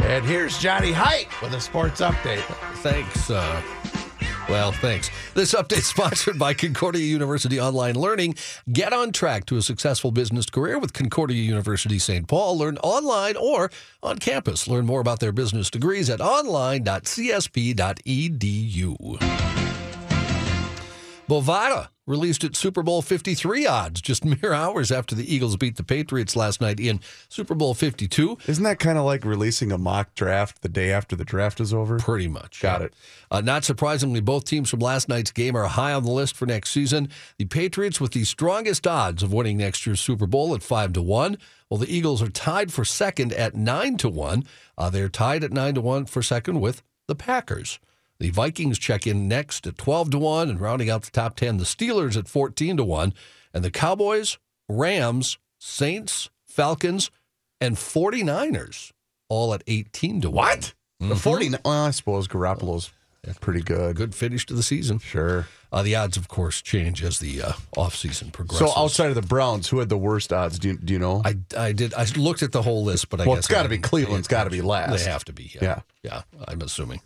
[0.00, 2.42] And here's Johnny Height with a sports update.
[2.78, 3.30] Thanks.
[3.30, 3.62] Uh,
[4.48, 5.10] well, thanks.
[5.34, 8.34] This update sponsored by Concordia University Online Learning.
[8.72, 12.28] Get on track to a successful business career with Concordia University St.
[12.28, 12.58] Paul.
[12.58, 13.70] Learn online or
[14.02, 14.68] on campus.
[14.68, 19.18] Learn more about their business degrees at online.csp.edu.
[21.28, 25.84] Bovada released its Super Bowl 53 odds just mere hours after the Eagles beat the
[25.84, 28.38] Patriots last night in Super Bowl 52.
[28.46, 31.72] Isn't that kind of like releasing a mock draft the day after the draft is
[31.72, 31.98] over?
[31.98, 32.60] Pretty much.
[32.60, 32.86] Got yeah.
[32.86, 32.94] it.
[33.30, 36.46] Uh, not surprisingly, both teams from last night's game are high on the list for
[36.46, 37.08] next season.
[37.38, 41.02] The Patriots with the strongest odds of winning next year's Super Bowl at five to
[41.02, 41.38] one,
[41.68, 44.44] while the Eagles are tied for second at nine to one.
[44.76, 47.78] Uh, they're tied at nine to one for second with the Packers.
[48.22, 51.56] The Vikings check in next at twelve to one, and rounding out the top ten,
[51.56, 53.14] the Steelers at fourteen to one,
[53.52, 57.10] and the Cowboys, Rams, Saints, Falcons,
[57.60, 58.92] and 49ers
[59.28, 60.46] all at eighteen to one.
[60.46, 60.74] What?
[61.00, 61.50] The 40.
[61.64, 62.92] Well, I suppose Garoppolo's
[63.40, 63.96] pretty good.
[63.96, 65.00] Good finish to the season.
[65.00, 65.48] Sure.
[65.72, 68.72] Uh, the odds, of course, change as the uh, offseason progresses.
[68.72, 70.60] So outside of the Browns, who had the worst odds?
[70.60, 71.22] Do you, do you know?
[71.24, 71.92] I, I did.
[71.94, 74.28] I looked at the whole list, but I Well, guess it's gotta be didn't Cleveland's
[74.28, 75.04] gotta be last.
[75.04, 75.50] They have to be.
[75.56, 75.60] Yeah.
[75.62, 75.80] Yeah.
[76.04, 76.22] Yeah.
[76.46, 77.00] I'm assuming.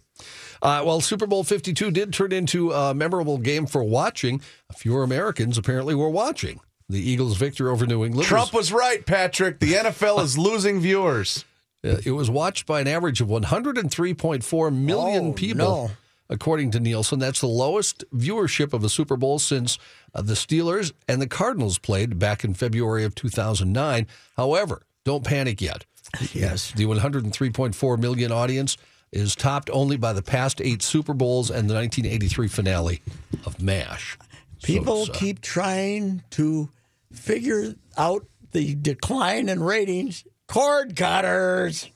[0.62, 4.40] Uh, well, Super Bowl 52 did turn into a memorable game for watching.
[4.76, 8.28] Fewer Americans apparently were watching the Eagles' victory over New England.
[8.28, 9.58] Trump was right, Patrick.
[9.60, 11.44] The NFL is losing viewers.
[11.84, 15.90] Uh, It was watched by an average of 103.4 million Oh, people, no.
[16.30, 17.18] according to Nielsen.
[17.18, 19.78] That's the lowest viewership of a Super Bowl since
[20.14, 24.06] uh, the Steelers and the Cardinals played back in February of 2009.
[24.36, 25.84] However, don't panic yet.
[26.32, 26.70] Yes.
[26.72, 28.76] The 103.4 million audience
[29.12, 33.02] is topped only by the past eight Super Bowls and the 1983 finale
[33.44, 34.18] of MASH.
[34.62, 36.68] People it's, uh, keep trying to
[37.12, 40.24] figure out the decline in ratings.
[40.48, 41.90] Cord cutters.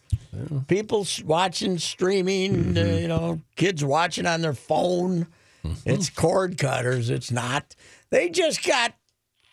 [0.69, 5.27] People watching, streaming, uh, you know, kids watching on their phone.
[5.85, 7.11] It's cord cutters.
[7.11, 7.75] It's not.
[8.11, 8.95] They just got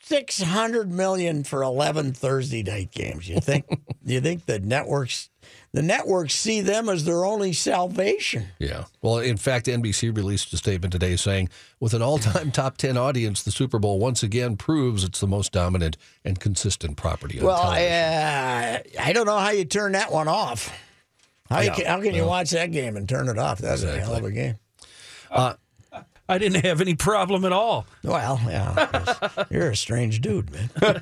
[0.03, 3.27] 600 million for 11 Thursday night games.
[3.27, 3.65] You think
[4.05, 5.29] you think the networks
[5.77, 8.47] the networks see them as their only salvation.
[8.57, 8.85] Yeah.
[9.03, 12.97] Well, in fact, NBC released a statement today saying, with an all time top 10
[12.97, 17.45] audience, the Super Bowl once again proves it's the most dominant and consistent property on
[17.45, 20.73] Well, uh, I don't know how you turn that one off.
[21.47, 21.75] How, you Yeah.
[21.75, 23.59] can, how can you Well- watch that game and turn it off?
[23.59, 24.55] That's a hell of a game.
[26.29, 27.85] I didn't have any problem at all.
[28.03, 30.69] Well, yeah, you're a strange dude, man.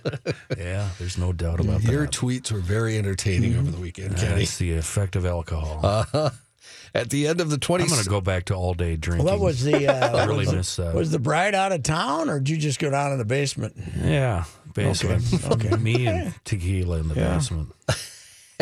[0.58, 1.92] Yeah, there's no doubt about that.
[1.92, 4.40] Your tweets were very entertaining over the weekend, Kenny.
[4.42, 5.80] That's the effect of alcohol.
[5.84, 6.30] Uh,
[6.94, 9.26] at the end of the 20 I'm going to go back to all day drinking.
[9.26, 9.88] What was the?
[9.88, 10.94] Uh, I really was, miss that.
[10.96, 13.76] Was the bride out of town, or did you just go down in the basement?
[14.02, 15.24] yeah, basement.
[15.46, 15.70] Okay.
[15.70, 15.76] okay.
[15.78, 17.36] Me and tequila in the Yeah.
[17.36, 17.74] basement.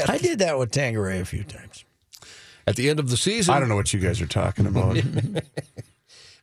[0.07, 1.85] I did that with Tanqueray a few times.
[2.65, 4.97] At the end of the season, I don't know what you guys are talking about.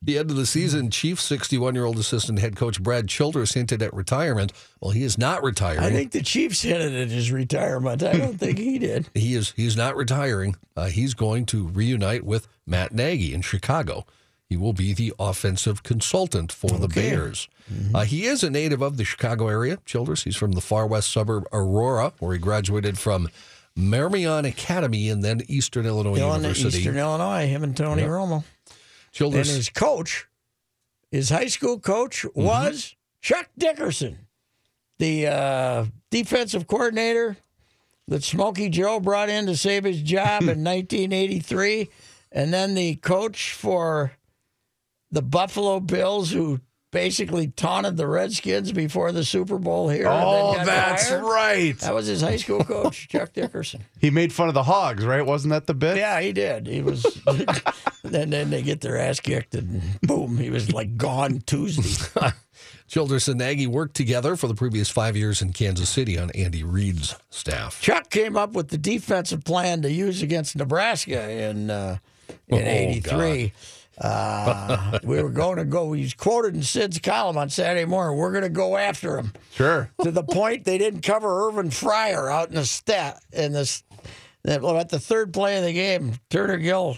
[0.02, 3.82] The end of the season, Chief 61 year old assistant head coach Brad Childress hinted
[3.82, 4.52] at retirement.
[4.80, 5.80] Well, he is not retiring.
[5.80, 8.02] I think the Chiefs hinted at his retirement.
[8.02, 9.08] I don't think he did.
[9.14, 10.56] he is he's not retiring.
[10.76, 14.06] Uh, he's going to reunite with Matt Nagy in Chicago.
[14.48, 17.10] He will be the offensive consultant for the Okay.
[17.10, 17.48] Bears.
[17.94, 20.24] Uh, he is a native of the Chicago area, Childress.
[20.24, 23.28] He's from the far west suburb Aurora, where he graduated from
[23.76, 26.78] Marmion Academy and then Eastern Illinois Illinois, University.
[26.78, 28.10] Eastern Illinois, him and Tony Yep.
[28.10, 28.44] Romo.
[29.12, 30.26] Childress, And his coach,
[31.10, 32.42] his high school coach, Mm-hmm.
[32.44, 34.18] was Chuck Dickerson,
[34.98, 37.36] the uh, defensive coordinator
[38.08, 41.88] that Smokey Joe brought in to save his job in 1983,
[42.32, 44.12] and then the coach for
[45.10, 50.06] the Buffalo Bills, who basically taunted the Redskins before the Super Bowl here.
[50.08, 51.22] oh, that's fired.
[51.22, 51.78] right.
[51.78, 53.84] That was his high school coach, Chuck Dickerson.
[54.00, 55.24] He made fun of the hogs, right?
[55.24, 55.96] Wasn't that the bit?
[55.96, 56.66] Yeah, he did.
[56.66, 57.02] He was.
[58.02, 62.30] then then they get their ass kicked, and boom, he was like gone Tuesday.
[62.88, 66.64] Childress and Nagy worked together for the previous five years in Kansas City on Andy
[66.64, 67.80] Reid's staff.
[67.80, 71.98] Chuck came up with the defensive plan to use against Nebraska in uh,
[72.48, 73.52] in Oh, '83.
[74.00, 75.92] Uh, we were going to go.
[75.92, 78.16] He's quoted in Sid's column on Saturday morning.
[78.18, 79.90] We're going to go after him Sure.
[80.02, 83.82] to the point they didn't cover Irving Fryar out in the stat in this.
[84.42, 86.96] At the third play of the game, Turner Gill,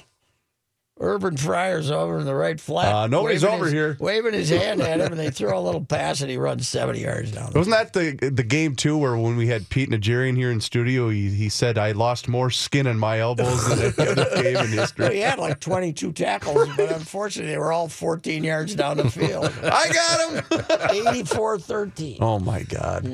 [1.03, 2.95] Irving Fryar's over in the right flat.
[2.95, 3.97] Uh, nobody's over his- here.
[4.01, 7.01] Waving his hand at him, and they throw a little pass, and he runs 70
[7.01, 7.51] yards down.
[7.53, 10.61] the Wasn't that the the game too, where when we had Pete Najarian here in
[10.61, 14.47] studio, he, he said I lost more skin in my elbows than any other game
[14.47, 15.15] in Well, history.
[15.15, 19.53] he had like 22 tackles, but unfortunately, they were all 14 yards down the field.
[19.65, 21.07] I got him.
[21.09, 22.19] 84 13.
[22.21, 23.07] Oh my God,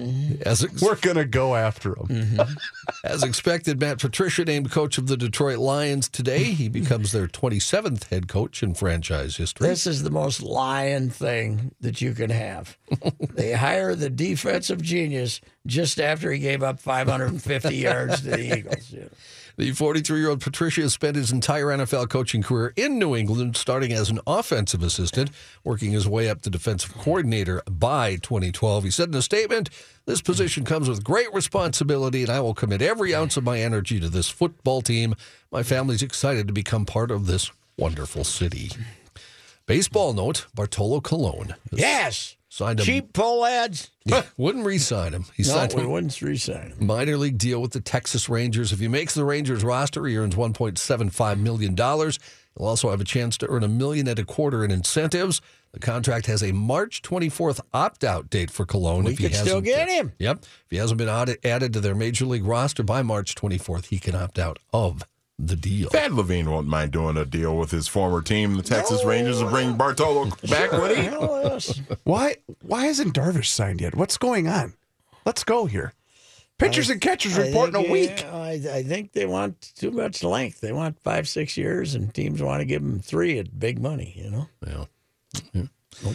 [0.43, 2.39] As, ex- we're gonna go after him.
[3.05, 6.45] as expected, Matt Patricia named coach of the Detroit Lions today.
[6.45, 7.78] He becomes their 27th
[8.11, 9.69] head coach in franchise history.
[9.69, 12.77] This is the most lying thing that you can have.
[13.35, 18.93] they hire the defensive genius just after he gave up 550 yards to the Eagles.
[18.93, 19.09] know.
[19.59, 23.93] The 43 year old Patricia spent his entire NFL coaching career in New England, starting
[23.93, 25.31] as an offensive assistant,
[25.65, 28.85] working his way up to defensive coordinator by 2012.
[28.85, 29.69] He said in a statement,
[30.07, 33.99] This position comes with great responsibility, and I will commit every ounce of my energy
[33.99, 35.17] to this football team.
[35.51, 38.71] My family's excited to become part of this wonderful city.
[39.67, 41.55] Baseball note Bartolo Colon.
[41.73, 42.37] Yes.
[42.51, 43.91] Signed a, Cheap pull ads.
[44.39, 45.27] Wouldn't re sign him.
[45.37, 46.87] He No, signed we wouldn't resign him.
[46.87, 48.73] minor league deal with the Texas Rangers.
[48.73, 51.77] If he makes the Rangers roster, he earns $1.75 million.
[51.77, 55.43] He'll also have a chance to earn a million and a quarter in incentives.
[55.73, 59.05] The contract has a March 24th opt out date for Colon.
[59.05, 60.13] We if he could still get him.
[60.19, 60.39] Yep.
[60.41, 63.99] If he hasn't been added, added to their major league roster by March 24th, he
[63.99, 65.05] can opt out of
[65.39, 65.89] the deal.
[65.91, 69.47] Thad Levine won't mind doing a deal with his former team, the Texas Rangers, to
[69.49, 71.97] bring Bartolo back with him.
[72.05, 73.95] Why why hasn't Darvish signed yet?
[73.95, 74.75] What's going on?
[75.25, 75.93] Let's go here.
[76.59, 78.21] Pitchers and catchers I report in a week.
[78.21, 80.61] yeah, I, I think they want too much length.
[80.61, 84.13] They want five, six years, and teams want to give them three at big money,
[84.17, 84.49] you know?
[84.67, 84.85] Yeah.
[85.53, 86.13] Yeah.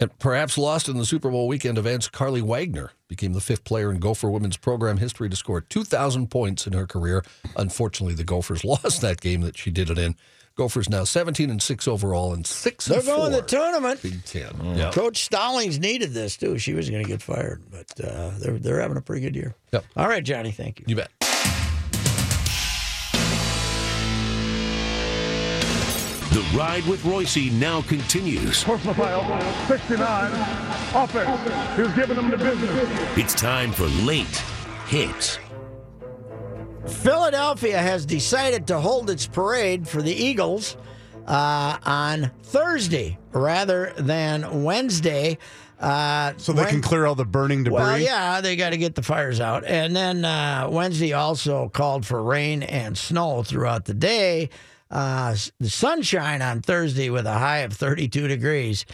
[0.00, 3.92] And perhaps lost in the Super Bowl weekend events, Carlie Wagner became the fifth player
[3.92, 7.24] in Gopher women's program history to score 2,000 points in her career.
[7.56, 10.16] Unfortunately, the Gophers lost that game that she did it in.
[10.56, 14.02] Gophers now 17 and 6 overall and 6 They're and going to the tournament.
[14.02, 14.76] Big 10.
[14.76, 14.90] Yeah.
[14.92, 16.58] Coach Stollings needed this, too.
[16.58, 19.54] She was going to get fired, but uh, they're, they're having a pretty good year.
[19.72, 19.84] Yep.
[19.96, 20.86] All right, Johnny, thank you.
[20.88, 21.10] You bet.
[26.34, 28.64] The ride with Reusse now continues.
[28.64, 30.32] Personal foul, 69.
[30.92, 31.76] Offense.
[31.76, 33.16] He was giving them the business.
[33.16, 34.42] It's time for late
[34.88, 35.38] hits.
[36.88, 40.76] Philadelphia has decided to hold its parade for the Eagles
[41.28, 45.38] uh, on Thursday rather than Wednesday.
[45.78, 47.78] Uh, So they can clear all the burning debris.
[47.78, 49.64] well, yeah, they got to get the fires out.
[49.64, 54.50] And then uh, Wednesday also called for rain and snow throughout the day.
[54.90, 58.84] Uh, the sunshine on Thursday with a high of 32 degrees.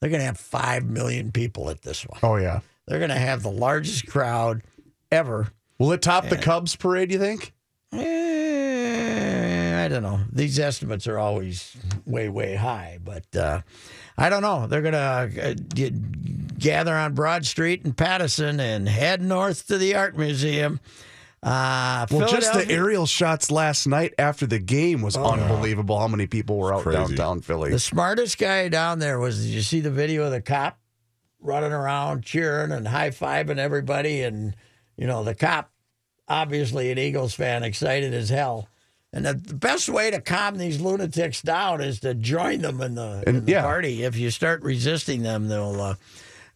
[0.00, 2.18] They're going to have 5 million people at this one.
[2.22, 2.60] Oh yeah.
[2.86, 4.62] They're going to have the largest crowd
[5.10, 5.48] ever.
[5.78, 7.10] Will it top the Cubs parade?
[7.12, 7.52] You think?
[7.92, 10.20] Eh, I don't know.
[10.32, 13.62] These estimates are always way, way high, but uh,
[14.16, 14.66] I don't know.
[14.66, 15.54] They're going to uh,
[16.58, 20.80] gather on Broad Street in Pattison and head north to the Art Museum.
[21.46, 25.98] Uh, Well, just the aerial shots last night after the game was unbelievable.
[25.98, 26.98] How many people were out crazy.
[26.98, 27.70] downtown Philly?
[27.70, 29.44] The smartest guy down there was.
[29.44, 30.78] Did you see the video of the cop
[31.40, 34.22] running around cheering and high fiving everybody?
[34.22, 34.56] And
[34.96, 35.70] you know the cop,
[36.26, 38.68] obviously an Eagles fan, excited as hell.
[39.12, 42.96] And the, the best way to calm these lunatics down is to join them in
[42.96, 43.62] the, in the yeah.
[43.62, 44.02] party.
[44.02, 45.94] If you start resisting them, they'll uh,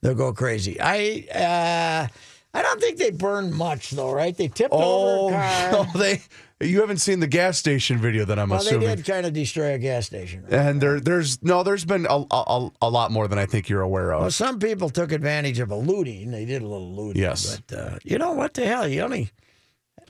[0.01, 0.79] they'll go crazy.
[0.81, 2.09] I uh,
[2.53, 4.37] I don't think they burned much though, right?
[4.37, 5.73] They tipped oh, over a car.
[5.73, 6.23] no, they.
[6.63, 9.73] You haven't seen the gas station video that I'm well, they did kind of destroy
[9.73, 10.43] a gas station.
[10.43, 10.53] right?
[10.53, 13.81] And there, there's no, there's been a, a, a lot more than I think you're
[13.81, 14.21] aware of.
[14.21, 16.31] Well, some people took advantage of a looting.
[16.33, 17.23] They did a little looting.
[17.23, 17.63] Yes.
[17.67, 18.87] But uh, you know what the hell?
[18.87, 19.31] You only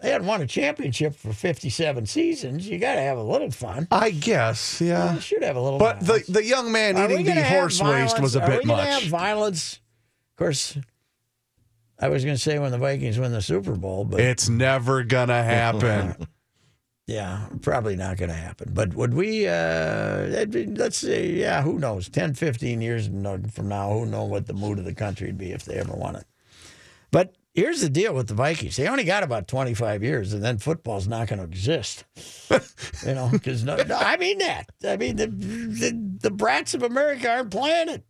[0.01, 2.67] they hadn't won a championship for fifty-seven seasons.
[2.67, 3.87] You got to have a little fun.
[3.91, 5.15] I guess, yeah.
[5.15, 5.79] You should have a little.
[5.79, 5.99] Fun.
[5.99, 6.27] But the violence.
[6.27, 8.41] the young man Are eating the horse waste was a?
[8.41, 9.11] Bit gonna Have much.
[9.11, 9.75] violence.
[9.75, 10.79] Of course,
[12.01, 15.03] I was going to say when the Vikings win the Super Bowl, but It's never
[15.05, 16.27] gonna happen.
[17.07, 18.71] yeah, probably not going to happen.
[18.73, 19.47] But would we?
[19.47, 22.09] Uh, be- let's say, yeah, who knows?
[22.09, 25.53] 10, 15 years from now, who knows what the mood of the country would be
[25.53, 26.25] if they ever won it.
[27.11, 30.59] But here's the deal with the Vikings: they only got about 25 years, and then
[30.59, 32.05] football's not going to exist.
[33.05, 34.71] you know, because no, no, I mean that.
[34.87, 38.05] I mean the, the the brats of America aren't playing it.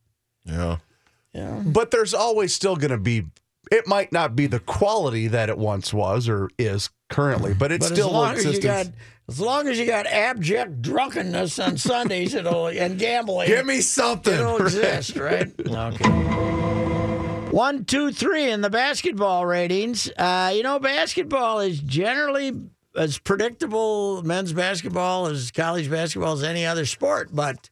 [0.44, 0.76] Yeah.
[1.32, 1.62] You know?
[1.64, 3.24] But there's always still gonna be.
[3.70, 7.88] It might not be the quality that it once was or is currently, but it's
[7.88, 8.86] But still as long as you got
[9.28, 13.46] as long as you got abject drunkenness on Sundays, it'll and gambling.
[13.46, 14.34] Give me something.
[14.34, 14.60] It'll right?
[14.62, 15.52] exist, right?
[15.60, 16.10] Okay.
[17.50, 20.10] One, two, three in the basketball ratings.
[20.16, 22.52] Uh, you know, basketball is generally
[22.96, 27.70] as predictable men's basketball as college basketball as any other sport, but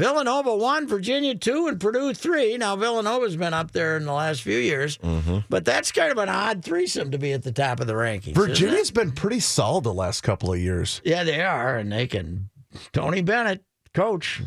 [0.00, 2.56] Villanova one, Virginia two, and Purdue three.
[2.56, 5.38] Now Villanova's been up there in the last few years, mm-hmm.
[5.50, 8.34] but that's kind of an odd threesome to be at the top of the rankings.
[8.34, 11.02] Virginia's been pretty solid the last couple of years.
[11.04, 12.48] Yeah, they are, and they can.
[12.92, 14.40] Tony Bennett, coach.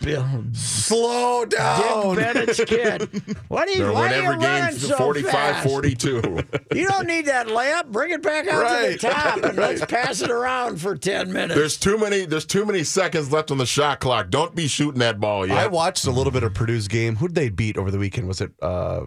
[0.00, 2.16] Bill, Slow Dick down.
[2.16, 3.02] Bennett's kid.
[3.48, 5.68] What are you, They'll why win are you game running so 45 fast?
[5.68, 6.38] 42.
[6.74, 7.90] You don't need that layup.
[7.92, 11.54] Bring it back out to the top and let's pass it around for 10 minutes.
[11.54, 14.30] There's too many there's too many seconds left on the shot clock.
[14.30, 15.58] Don't be shooting that ball yet.
[15.58, 17.16] I watched a little bit of Purdue's game.
[17.16, 18.28] Who did they beat over the weekend?
[18.28, 18.52] Was it?
[18.62, 19.02] uh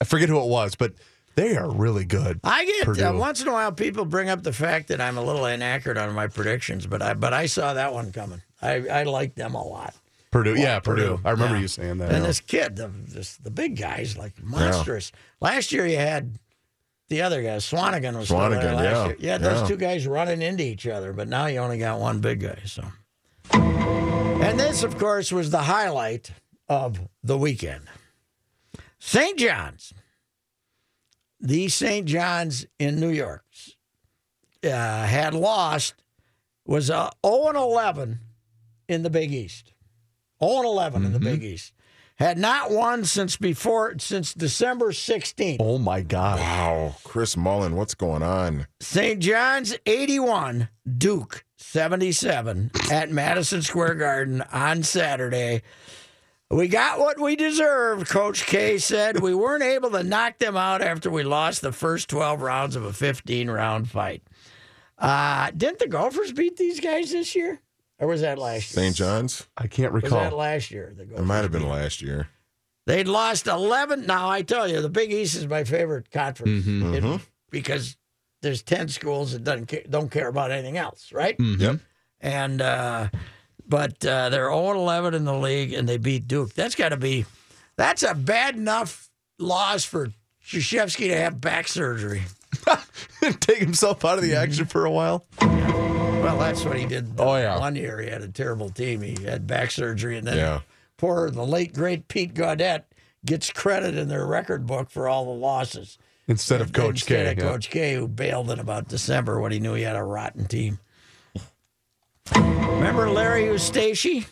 [0.00, 0.92] I forget who it was, but
[1.36, 2.38] they are really good.
[2.44, 3.04] I get Purdue.
[3.06, 5.96] uh, once in a while people bring up the fact that I'm a little inaccurate
[5.98, 8.42] on my predictions, but I but I saw that one coming.
[8.62, 9.94] I, I like them a lot.
[10.30, 11.16] Purdue, yeah, Purdue.
[11.16, 11.62] Purdue, I remember yeah.
[11.62, 12.12] you saying that.
[12.12, 15.12] And this kid, the this, the big guys, like monstrous.
[15.40, 16.38] Last year you had
[17.08, 19.16] the other guy, Swanigan was still there Swanigan, last yeah, year.
[19.20, 19.66] Yeah, those yeah.
[19.68, 22.58] two guys running into each other, but now you only got one big guy.
[22.64, 22.84] So,
[23.52, 26.32] and this, of course, was the highlight
[26.68, 27.84] of the weekend.
[28.98, 29.38] St.
[29.38, 29.94] John's,
[31.40, 32.06] the St.
[32.06, 33.44] John's in New York,
[34.64, 35.94] uh, had lost,
[36.64, 38.20] was uh, 0 and 11
[38.88, 39.72] in the Big East.
[40.42, 41.72] 0 and 11 in the Big East.
[42.16, 45.58] Had not won since before since December 16th.
[45.60, 46.40] oh my god!
[46.40, 48.66] wow, Chris Mullin, what's going on?
[48.80, 49.20] St.
[49.20, 55.62] John's 81, Duke 77 at Madison Square Garden on Saturday.
[56.50, 59.20] We got what we deserved, Coach K said.
[59.20, 62.84] We weren't able to knock them out after we lost the first 12 rounds of
[62.84, 64.22] a 15 round fight.
[64.96, 67.60] Uh, didn't the Gophers beat these guys this year?
[67.98, 68.84] Or was that last year?
[68.84, 68.96] St.
[68.96, 69.46] John's?
[69.56, 70.38] I can't Was that recall.
[70.38, 70.92] last year?
[70.96, 72.28] The It might have been beat- last year.
[72.86, 74.06] They'd lost 11.
[74.06, 77.96] Now, I tell you, the Big East is my favorite conference It- because
[78.42, 81.34] there's 10 schools that doesn't care, don't care about anything else, right?
[81.38, 81.80] Yep.
[82.20, 83.08] And, uh,
[83.66, 86.52] but uh, they're 0 11 in the league and they beat Duke.
[86.54, 87.24] That's got to be,
[87.76, 90.12] that's a bad enough loss for
[90.46, 92.22] Krzyzewski to have back surgery.
[93.40, 95.24] Take himself out of the action for a while.
[96.26, 97.12] Well, that's what he did.
[97.18, 97.56] Oh, yeah.
[97.56, 99.00] One year he had a terrible team.
[99.00, 100.60] He had back surgery, and then Yeah.
[100.96, 102.84] poor the late great Pete Gaudet
[103.24, 107.30] gets credit in their record book for all the losses Instead of Coach instead K.
[107.32, 107.44] of yeah.
[107.52, 110.80] Coach K, who bailed in about December when he knew he had a rotten team.
[112.34, 114.26] Remember Larry Eustachy?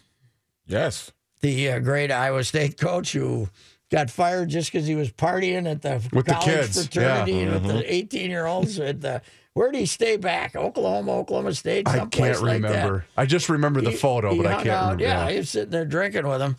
[0.67, 1.13] Yes.
[1.43, 3.49] The uh, great Iowa State coach who
[3.93, 7.53] got fired just because he was partying at the With the college kids, fraternity yeah.
[7.53, 7.69] with Mhm.
[7.69, 8.81] the 18 year olds.
[8.81, 9.23] At the,
[9.55, 10.55] where did he stay back?
[10.55, 12.69] Oklahoma, Oklahoma State, I can't like that.
[12.69, 13.05] remember.
[13.17, 15.03] I just remember the He- photo, he but I can't out, remember.
[15.05, 16.57] Yeah, he was sitting there drinking with him.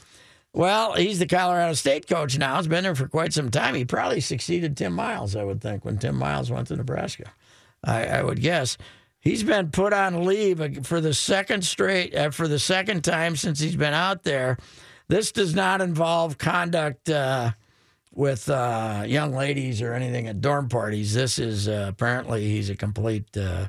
[0.53, 2.55] Well, he's the Colorado State coach now.
[2.57, 3.75] He's been there for quite some time.
[3.75, 7.25] He probably succeeded Tim Miles, I would think, when Tim Miles went to Nebraska.
[7.83, 8.77] I, I would guess.
[9.19, 13.59] He's been put on leave for the second straight, uh, for the second time since
[13.59, 14.57] he's been out there.
[15.09, 17.51] This does not involve conduct uh,
[18.15, 21.13] with uh, young ladies or anything at dorm parties.
[21.13, 23.35] This is uh, apparently he's a complete.
[23.37, 23.67] Uh,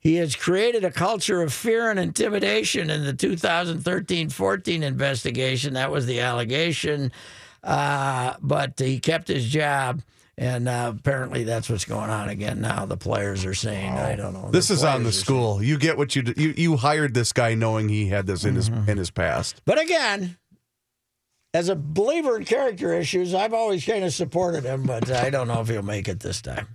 [0.00, 5.74] he has created a culture of fear and intimidation in the 2013 14 investigation.
[5.74, 7.10] That was the allegation.
[7.64, 10.02] Uh, but he kept his job.
[10.38, 12.84] And uh, apparently that's what's going on again now.
[12.84, 14.50] The players are saying, I don't know.
[14.50, 15.62] This is on the school.
[15.62, 16.34] You get what you do.
[16.36, 18.90] You you hired this guy knowing he had this in his Mm-hmm.
[18.90, 19.62] in his past.
[19.64, 20.36] But again,
[21.56, 25.48] as a believer in character issues, I've always kind of supported him, but I don't
[25.48, 26.68] know if he'll make it this time.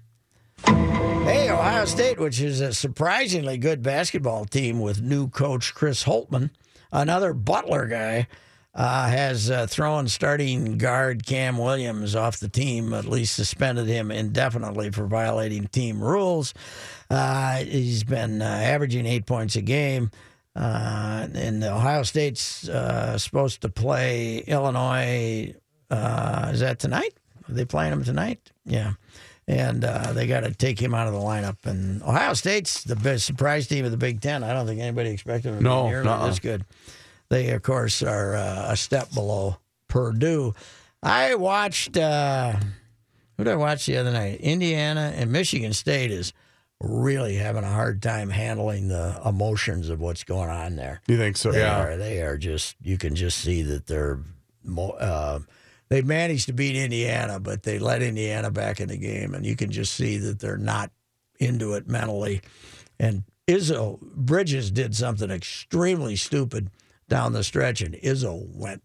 [0.66, 6.50] Hey, Ohio State, which is a surprisingly good basketball team with new coach Chris Holtmann,
[6.92, 8.28] another Butler guy,
[8.74, 14.10] uh, has uh, thrown starting guard Kam Williams off the team, at least suspended him
[14.10, 16.56] indefinitely for violating team rules.
[17.08, 20.10] Uh, he's been uh, averaging eight points a game.
[20.56, 25.54] Uh, and Ohio State's uh, supposed to play Illinois.
[25.90, 27.14] Uh, is that tonight?
[27.48, 28.52] Are they playing them tonight?
[28.66, 28.94] Yeah.
[29.48, 31.66] And uh, they got to take him out of the lineup.
[31.66, 34.44] And Ohio State's the best surprise team of the Big Ten.
[34.44, 36.66] I don't think anybody expected them to be nearly this good.
[37.30, 40.54] They, of course, are uh, a step below Purdue.
[41.02, 42.54] I watched, uh,
[43.38, 44.42] who did I watch the other night?
[44.42, 46.34] Indiana and Michigan State is
[46.82, 51.02] really having a hard time handling the emotions of what's going on there.
[51.08, 51.52] You think so?
[51.52, 51.82] They yeah.
[51.82, 51.98] are.
[51.98, 52.76] They are just.
[52.82, 54.20] You can just see that they're,
[54.78, 55.40] uh,
[55.90, 59.56] they managed to beat Indiana, but they let Indiana back in the game, and you
[59.56, 60.92] can just see that they're not
[61.40, 62.42] into it mentally.
[63.00, 66.70] And Izzo Bridges did something extremely stupid
[67.10, 68.84] down the stretch, and Izzo went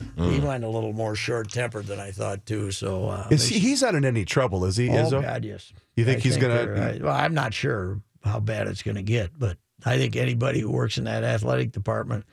[0.00, 0.30] lippo.
[0.30, 0.44] He Mm.
[0.44, 2.70] went a little more short tempered than I thought too.
[2.70, 4.88] So uh, Is he, he's not in any trouble, is he?
[4.90, 5.22] Oh Izzo?
[5.22, 5.72] God, yes.
[5.96, 6.54] You think I he's gonna?
[6.54, 10.14] they're- I- well, I'm not sure how bad it's going to get, but I think
[10.16, 12.24] anybody who works in that athletic department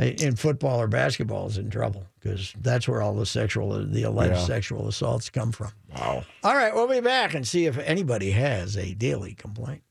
[0.00, 4.04] uh, in football or basketball is in trouble because that's where all the sexual, the
[4.04, 4.44] alleged Yeah.
[4.46, 5.72] sexual assaults come from.
[5.96, 6.22] Wow.
[6.44, 9.82] All right, we'll be back and see if anybody has a daily complaint.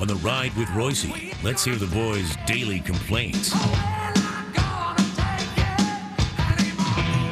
[0.00, 1.04] On the ride with Royce,
[1.42, 3.54] let's hear the boys' daily complaints.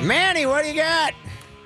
[0.02, 1.12] Manny, what do you got?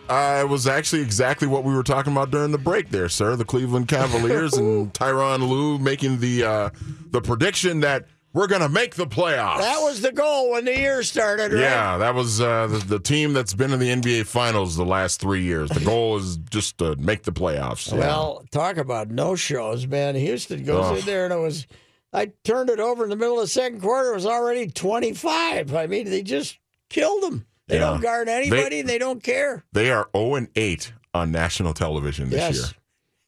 [0.09, 3.36] Uh, it was actually exactly what we were talking about during the break there, sir.
[3.36, 6.70] The Cleveland Cavaliers and Tyronn Lue making the uh,
[7.11, 9.59] the prediction that we're going to make the playoffs.
[9.59, 11.61] That was the goal when the year started, right?
[11.61, 15.20] Yeah, that was uh, the, the team that's been in the NBA Finals the last
[15.20, 15.70] three years.
[15.70, 17.93] The goal is just to make the playoffs.
[17.93, 17.99] Yeah.
[17.99, 20.14] Well, talk about no shows, man.
[20.14, 20.99] Houston goes Ugh.
[20.99, 21.66] in there and it was.
[22.13, 24.11] I turned it over in the middle of the second quarter.
[24.11, 25.75] It was already twenty five.
[25.75, 26.59] I mean, they just
[26.91, 27.47] killed them.
[27.69, 27.91] They Yeah.
[27.91, 28.81] don't guard anybody.
[28.81, 29.65] And they, don't care.
[29.73, 32.67] they are 0 and 8 on national television this yes, year.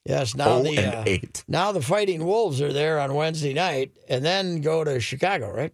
[0.05, 0.35] yes.
[0.35, 1.45] Now 0 the uh, 8.
[1.49, 5.51] now the Fighting Wolves are there on Wednesday night, and then go to Chicago.
[5.55, 5.73] Right?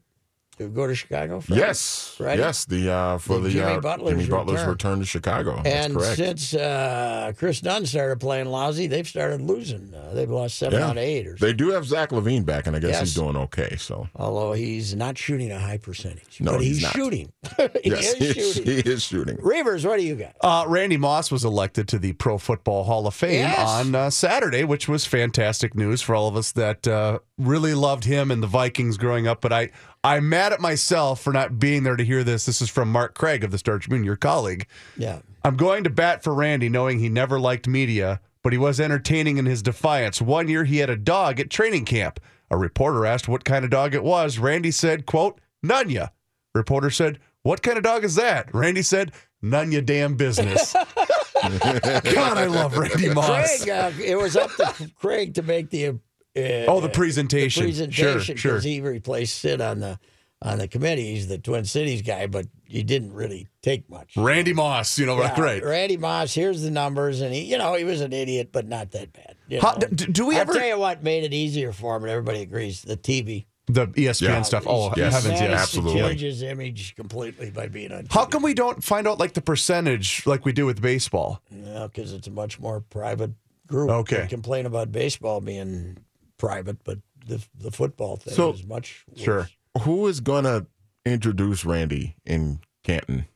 [0.61, 1.41] To go to Chicago.
[1.41, 1.59] Friday?
[1.63, 2.43] Yes, Friday?
[2.43, 2.67] yes.
[2.67, 4.69] The uh, for The the, Jimmy uh, Butler's Jimmy Butler's return.
[4.69, 5.61] return to Chicago.
[5.65, 6.17] That's And correct.
[6.17, 9.95] since uh, Kris Dunn started playing lousy, they've started losing.
[9.95, 10.85] Uh, they've lost seven Yeah.
[10.89, 13.01] out of eight, or They do have Zach LaVine back, and I guess Yes.
[13.01, 13.77] he's doing okay.
[13.79, 16.39] So although he's not shooting a high percentage.
[16.41, 16.93] No, but he's, he's not.
[16.93, 17.33] shooting.
[17.83, 18.65] he yes, is shooting.
[18.65, 19.37] he is shooting.
[19.39, 20.37] Reavers, what do you got?
[20.43, 23.67] Uh, Randy Moss was elected to the Pro Football Hall of Fame Yes.
[23.67, 28.05] on uh, Saturday, which was fantastic news for all of us that uh, really loved
[28.05, 29.41] him and the Vikings growing up.
[29.41, 29.71] But I,
[30.03, 32.47] I'm mad at myself for not being there to hear this.
[32.47, 34.67] This is from Mark Craig of the Star Tribune, your colleague.
[34.97, 35.21] Yeah.
[35.45, 39.37] I'm going to bat for Randy, knowing he never liked media, but he was entertaining
[39.37, 40.21] in his defiance.
[40.21, 42.19] One year he had a dog at training camp.
[42.51, 44.39] A reporter asked what kind of dog it was.
[44.39, 46.11] Randy said, quote, Nunya.
[46.55, 48.53] Reporter said, what kind of dog is that?
[48.55, 50.73] Randy said, none your damn business.
[51.43, 53.65] God, I love Randy Moss.
[53.65, 55.99] Craig, uh, it was up to Craig to make the
[56.37, 57.63] uh, Oh, the presentation.
[57.63, 58.61] the presentation Sure, sure.
[58.61, 59.99] he replaced Sid on the
[60.43, 61.13] on the committee.
[61.13, 64.17] He's the Twin Cities guy, but he didn't really take much.
[64.17, 65.63] Randy Moss, you know, Yeah, right.
[65.63, 66.33] Randy Moss.
[66.33, 69.37] Here's the numbers, and he, you know, he was an idiot, but not that bad.
[69.49, 69.87] you How- know.
[69.89, 72.41] d- do we I'll ever- tell you what made it easier for him, and everybody
[72.41, 72.81] agrees.
[72.83, 73.45] The TV.
[73.67, 74.43] The E ESPN Yeah.
[74.43, 74.65] stuff.
[74.67, 75.61] Oh, He's heavens, managed yes.
[75.63, 76.01] absolutely.
[76.01, 78.07] To change his image completely by being on.
[78.11, 81.43] How come we don't find out like the percentage like we do with baseball?
[81.51, 83.33] Yeah, because it's a much more private
[83.67, 83.91] group.
[83.91, 84.23] Okay.
[84.23, 85.99] They complain about baseball being
[86.41, 89.21] private, but the the football thing So- is much worse.
[89.23, 89.49] Sure.
[89.83, 90.67] Who is going to
[91.07, 93.27] introduce Randy in Canton?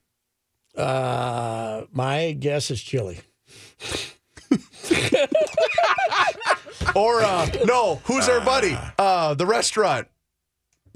[0.77, 3.21] Uh, my guess is Chili.
[6.95, 8.77] Or uh, no, who's our buddy?
[8.99, 10.07] Uh, the restaurant.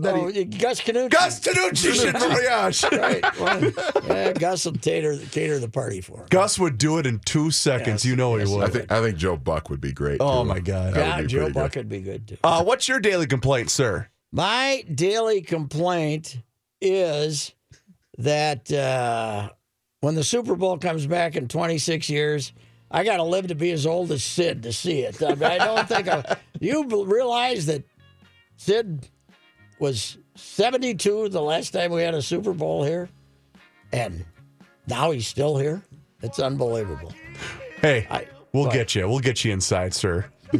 [0.00, 1.10] Oh, Gus Canucci.
[1.10, 2.84] Gus Tanucci should gosh.
[2.92, 3.40] right.
[3.40, 3.72] Well,
[4.06, 6.26] yeah, Gus will cater, cater the party for him.
[6.30, 8.04] Gus would do it in two seconds.
[8.04, 8.72] Yes, you know yes, he I would.
[8.72, 10.18] think I think Joe Buck would be great.
[10.20, 10.48] Oh, too.
[10.48, 10.94] my God.
[10.94, 11.80] That Yeah, Joe Buck good.
[11.80, 12.36] would be good too.
[12.44, 14.08] Uh, what's your daily complaint, sir?
[14.30, 16.36] My daily complaint
[16.80, 17.52] is
[18.18, 19.50] that uh,
[20.00, 22.52] when the Super Bowl comes back in 26 years,
[22.90, 25.20] I got to live to be as old as Sid to see it.
[25.22, 27.82] I, mean, I don't think I, you realize that
[28.56, 29.08] Sid
[29.80, 33.08] was 72 the last time we had a Super Bowl here,
[33.92, 34.24] and
[34.86, 35.82] now he's still here.
[36.22, 37.12] It's unbelievable.
[37.80, 38.72] Hey, I- we'll what?
[38.72, 39.08] get you.
[39.08, 40.26] We'll get you inside, sir.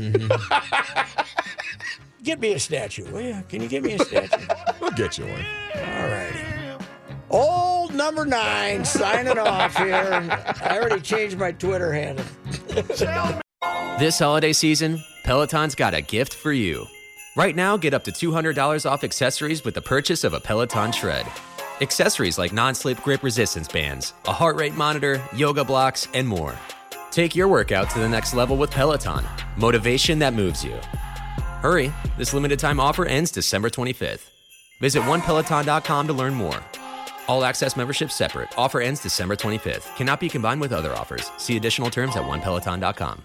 [2.23, 3.43] Get me a statue, will you?
[3.49, 4.45] Can you give me a statue?
[4.81, 5.45] We'll get you one.
[5.77, 6.39] All righty.
[7.31, 10.29] Old number nine signing off here.
[10.63, 12.25] I already changed my Twitter handle.
[13.99, 16.87] This holiday season, Peloton's got a gift for you.
[17.39, 21.25] Right now, get up to $200 off accessories with the purchase of a Peloton Shred.
[21.81, 26.57] Accessories like non slip grip resistance bands, a heart rate monitor, yoga blocks, and more.
[27.13, 29.25] Take your workout to the next level with Peloton.
[29.57, 30.75] Motivation that moves you.
[31.63, 34.29] Hurry, this limited time offer ends December 25th.
[34.81, 36.61] Visit onepeloton.com to learn more.
[37.29, 38.49] All access membership separate.
[38.59, 39.95] Offer ends December 25th.
[39.95, 41.31] Cannot be combined with other offers.
[41.37, 43.23] See additional terms at onepeloton.com.